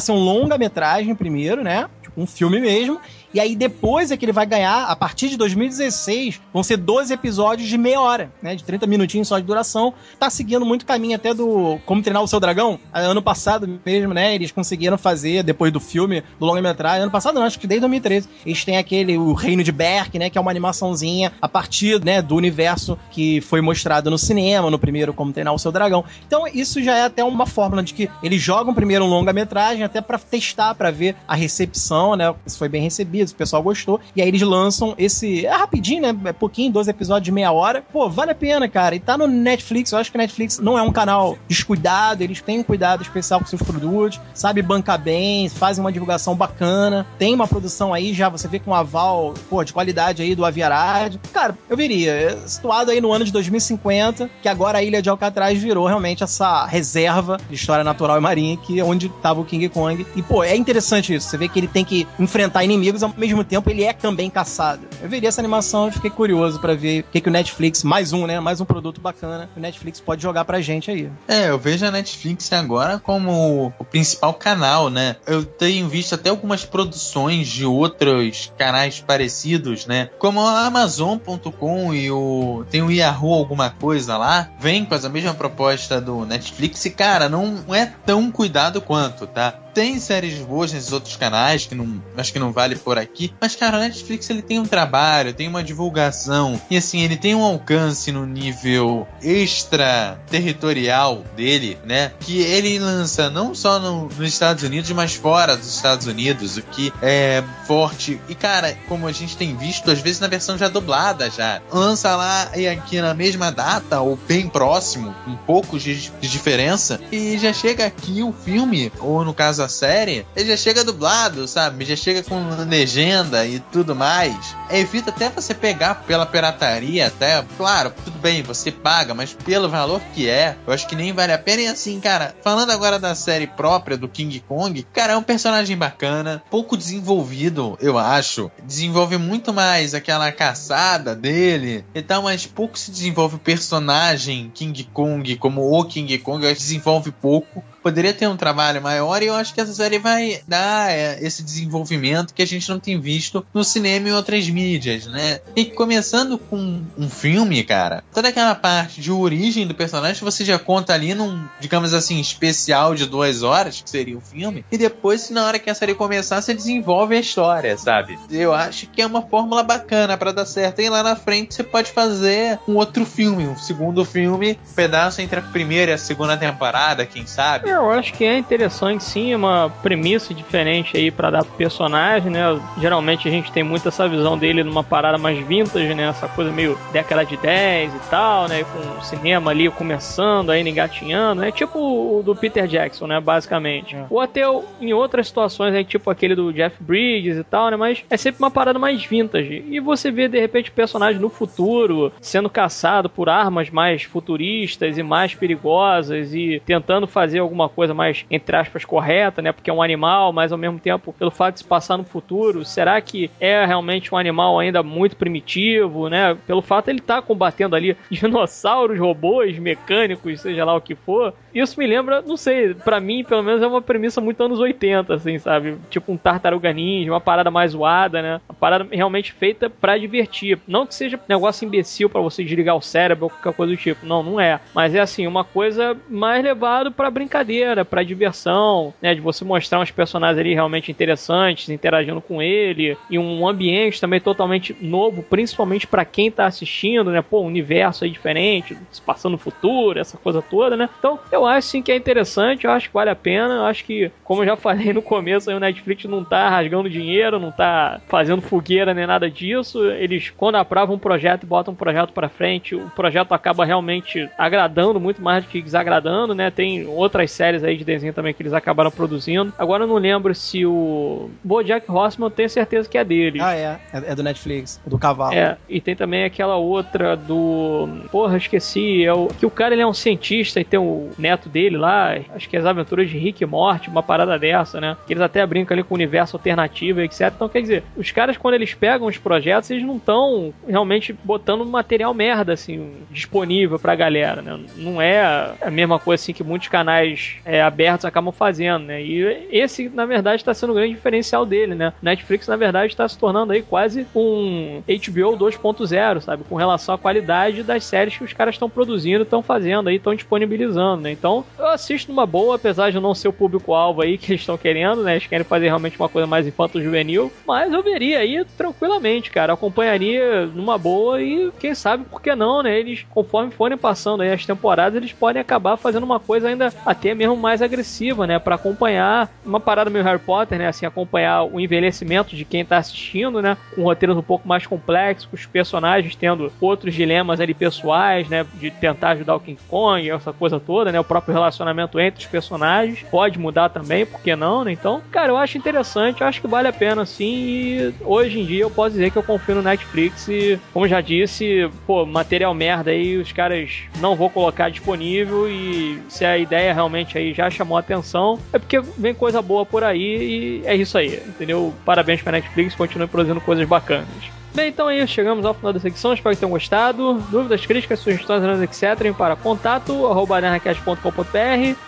[0.00, 3.00] ser um longa-metragem primeiro, né, tipo um filme mesmo,
[3.34, 7.12] e aí depois é que ele vai ganhar, a partir de 2016, vão ser 12
[7.12, 8.54] episódios de meia hora, né?
[8.54, 9.94] De 30 minutinhos só de duração.
[10.18, 12.78] Tá seguindo muito caminho até do Como Treinar o Seu Dragão.
[12.92, 14.34] Ano passado mesmo, né?
[14.34, 17.02] Eles conseguiram fazer, depois do filme, do longa-metragem.
[17.02, 18.28] Ano passado não, acho que desde 2013.
[18.44, 20.28] Eles têm aquele, o Reino de Berk, né?
[20.28, 22.20] Que é uma animaçãozinha a partir, né?
[22.20, 26.04] Do universo que foi mostrado no cinema, no primeiro Como Treinar o Seu Dragão.
[26.26, 30.00] Então isso já é até uma fórmula de que eles jogam primeiro um longa-metragem até
[30.00, 32.34] para testar, para ver a recepção, né?
[32.46, 34.00] Se foi bem recebido o pessoal gostou.
[34.16, 35.46] E aí eles lançam esse.
[35.46, 36.16] É rapidinho, né?
[36.24, 37.82] É pouquinho, 12 episódios de meia hora.
[37.92, 38.94] Pô, vale a pena, cara.
[38.94, 39.92] E tá no Netflix.
[39.92, 42.22] Eu acho que a Netflix não é um canal descuidado.
[42.22, 44.20] Eles têm um cuidado especial com seus produtos.
[44.34, 47.06] Sabe bancar bem, fazem uma divulgação bacana.
[47.18, 50.44] Tem uma produção aí já, você vê com um aval, pô, de qualidade aí do
[50.44, 51.16] Aviarad.
[51.32, 52.12] Cara, eu veria.
[52.12, 56.22] É situado aí no ano de 2050, que agora a ilha de Alcatraz virou realmente
[56.22, 60.06] essa reserva de história natural e marinha, que é onde tava o King Kong.
[60.14, 61.28] E, pô, é interessante isso.
[61.28, 64.86] Você vê que ele tem que enfrentar inimigos ao mesmo tempo ele é também caçado.
[65.00, 68.12] Eu veria essa animação e fiquei curioso para ver o que, que o Netflix, mais
[68.12, 68.40] um, né?
[68.40, 71.10] Mais um produto bacana que o Netflix pode jogar pra gente aí.
[71.28, 75.16] É, eu vejo a Netflix agora como o principal canal, né?
[75.26, 80.10] Eu tenho visto até algumas produções de outros canais parecidos, né?
[80.18, 82.64] Como a Amazon.com e o.
[82.70, 84.50] Tem o Yahoo alguma coisa lá.
[84.58, 89.52] Vem com essa mesma proposta do Netflix e, cara, não é tão cuidado quanto, tá?
[89.74, 93.56] Tem séries boas nesses outros canais que não acho que não vale por aqui, mas
[93.56, 97.42] cara, o Netflix ele tem um trabalho, tem uma divulgação e assim ele tem um
[97.42, 102.12] alcance no nível extra territorial dele, né?
[102.20, 106.62] Que ele lança não só no, nos Estados Unidos, mas fora dos Estados Unidos, o
[106.62, 108.20] que é forte.
[108.28, 112.14] E cara, como a gente tem visto às vezes na versão já dublada já, lança
[112.14, 117.38] lá e aqui na mesma data ou bem próximo, com poucos de, de diferença e
[117.38, 121.84] já chega aqui o filme ou no caso a série, ele já chega dublado, sabe?
[121.84, 124.54] Já chega com legenda e tudo mais.
[124.70, 127.44] Evita até você pegar pela pirataria, até.
[127.56, 127.92] Claro,
[128.22, 131.62] bem, você paga, mas pelo valor que é, eu acho que nem vale a pena.
[131.62, 135.76] E assim, cara, falando agora da série própria do King Kong, cara, é um personagem
[135.76, 138.50] bacana, pouco desenvolvido, eu acho.
[138.62, 144.84] Desenvolve muito mais aquela caçada dele e tal, mas pouco se desenvolve o personagem King
[144.84, 149.22] Kong como o King Kong, eu acho que desenvolve pouco poderia ter um trabalho maior
[149.22, 152.78] e eu acho que essa série vai dar é, esse desenvolvimento que a gente não
[152.78, 155.40] tem visto no cinema e outras mídias, né?
[155.56, 160.58] E começando com um filme, cara, toda aquela parte de origem do personagem você já
[160.58, 165.30] conta ali num, digamos assim, especial de duas horas, que seria o filme, e depois,
[165.30, 168.18] na hora que a série começar, você desenvolve a história, sabe?
[168.30, 170.80] Eu acho que é uma fórmula bacana para dar certo.
[170.80, 175.20] E lá na frente você pode fazer um outro filme, um segundo filme, um pedaço
[175.20, 177.68] entre a primeira e a segunda temporada, quem sabe?
[177.68, 182.42] Eu acho que é interessante sim, uma premissa diferente aí para dar pro personagem, né?
[182.80, 186.08] Geralmente a gente tem muito essa visão dele numa parada mais vintage, né?
[186.08, 188.64] Essa coisa meio década de 10 e tal, né?
[188.64, 191.52] Com o cinema ali começando, ainda engatinhando, né?
[191.52, 193.20] Tipo o do Peter Jackson, né?
[193.20, 193.94] Basicamente.
[193.94, 194.06] É.
[194.10, 194.42] Ou até
[194.80, 195.84] em outras situações, né?
[195.84, 197.76] tipo aquele do Jeff Bridges e tal, né?
[197.76, 199.64] Mas é sempre uma parada mais vintage.
[199.68, 204.98] E você vê, de repente, o personagem no futuro sendo caçado por armas mais futuristas
[204.98, 209.52] e mais perigosas e tentando fazer alguma coisa mais, entre aspas, correta, né?
[209.52, 212.64] Porque é um animal, mas ao mesmo tempo, pelo fato de se passar no futuro,
[212.64, 216.36] será que é realmente um animal ainda muito primitivo, né?
[216.46, 220.94] Pelo fato de ele estar tá combatendo ali dinossauros, robôs, mecânicos, seja lá o que
[220.94, 221.34] for.
[221.54, 225.14] Isso me lembra, não sei, para mim, pelo menos é uma premissa muito anos 80,
[225.14, 225.76] assim, sabe?
[225.90, 228.40] Tipo um tartaruga ninja, uma parada mais zoada, né?
[228.48, 230.58] Uma parada realmente feita para divertir.
[230.66, 234.06] Não que seja negócio imbecil para você desligar o cérebro ou qualquer coisa do tipo.
[234.06, 234.60] Não, não é.
[234.74, 239.14] Mas é assim, uma coisa mais levado para brincadeira, para diversão, né?
[239.14, 244.20] De você mostrar uns personagens ali realmente interessantes, interagindo com ele, e um ambiente também
[244.20, 247.22] totalmente novo, principalmente para quem tá assistindo, né?
[247.22, 250.88] Pô, um universo aí diferente, se passando no futuro, essa coisa toda, né?
[250.98, 253.84] Então, eu acho sim que é interessante, eu acho que vale a pena, eu acho
[253.84, 257.50] que, como eu já falei no começo, aí, o Netflix não tá rasgando dinheiro, não
[257.50, 259.84] tá fazendo fogueira nem nada disso.
[259.90, 264.28] Eles, quando aprovam um projeto e botam um projeto para frente, o projeto acaba realmente
[264.36, 266.50] agradando muito mais do que desagradando, né?
[266.50, 269.52] Tem outras séries aí de desenho também que eles acabaram produzindo.
[269.58, 273.40] Agora eu não lembro se o BoJack Horseman, eu tenho certeza que é dele.
[273.40, 273.78] Ah, é.
[273.92, 275.34] É, é do Netflix, do cavalo.
[275.34, 277.88] É, e tem também aquela outra do...
[278.10, 279.04] Porra, esqueci.
[279.04, 279.28] É o...
[279.28, 282.56] Que o cara, ele é um cientista e tem o neto dele lá, acho que
[282.56, 284.96] é as aventuras de Rick e Morty, uma parada dessa, né?
[285.06, 287.32] Que eles até brincam ali com o universo alternativo, etc.
[287.34, 291.64] Então, quer dizer, os caras, quando eles pegam os projetos, eles não estão realmente botando
[291.64, 294.58] material merda, assim, disponível pra galera, né?
[294.76, 299.02] Não é a mesma coisa, assim, que muitos canais é, abertos acabam fazendo, né?
[299.02, 301.92] E esse, na verdade, está sendo o grande diferencial dele, né?
[302.02, 306.44] Netflix, na verdade, está se tornando aí quase um HBO 2.0, sabe?
[306.44, 310.14] Com relação à qualidade das séries que os caras estão produzindo, estão fazendo aí, estão
[310.14, 311.12] disponibilizando, né?
[311.22, 314.58] Então, eu assisto numa boa, apesar de não ser o público-alvo aí que eles estão
[314.58, 315.12] querendo, né?
[315.12, 319.52] Eles querem fazer realmente uma coisa mais infanto-juvenil, mas eu veria aí tranquilamente, cara.
[319.52, 322.76] Acompanharia numa boa e quem sabe por que não, né?
[322.76, 327.14] Eles, conforme forem passando aí as temporadas, eles podem acabar fazendo uma coisa ainda até
[327.14, 328.40] mesmo mais agressiva, né?
[328.40, 330.66] Para acompanhar uma parada meio Harry Potter, né?
[330.66, 333.56] Assim, acompanhar o envelhecimento de quem tá assistindo, né?
[333.76, 338.44] Com roteiros um pouco mais complexos, com os personagens tendo outros dilemas ali pessoais, né?
[338.54, 340.98] De tentar ajudar o King Kong, essa coisa toda, né?
[340.98, 344.72] O próprio relacionamento entre os personagens pode mudar também, por que não, né?
[344.72, 347.32] Então, cara, eu acho interessante, eu acho que vale a pena sim.
[347.32, 351.00] E hoje em dia eu posso dizer que eu confio no Netflix e, como já
[351.00, 356.72] disse, pô, material merda aí, os caras não vou colocar disponível e se a ideia
[356.72, 360.96] realmente aí já chamou atenção, é porque vem coisa boa por aí e é isso
[360.96, 361.74] aí, entendeu?
[361.84, 364.41] Parabéns pra Netflix, continue produzindo coisas bacanas.
[364.54, 367.14] Bem, então é isso, chegamos ao final da secção, espero que tenham gostado.
[367.30, 369.14] Dúvidas, críticas, sugestões, etc.
[369.16, 369.94] para contato,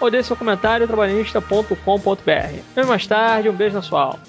[0.01, 2.61] ou deixe seu comentário trabalhista.com.br.
[2.75, 4.21] Vem mais tarde, um beijo na sua alma.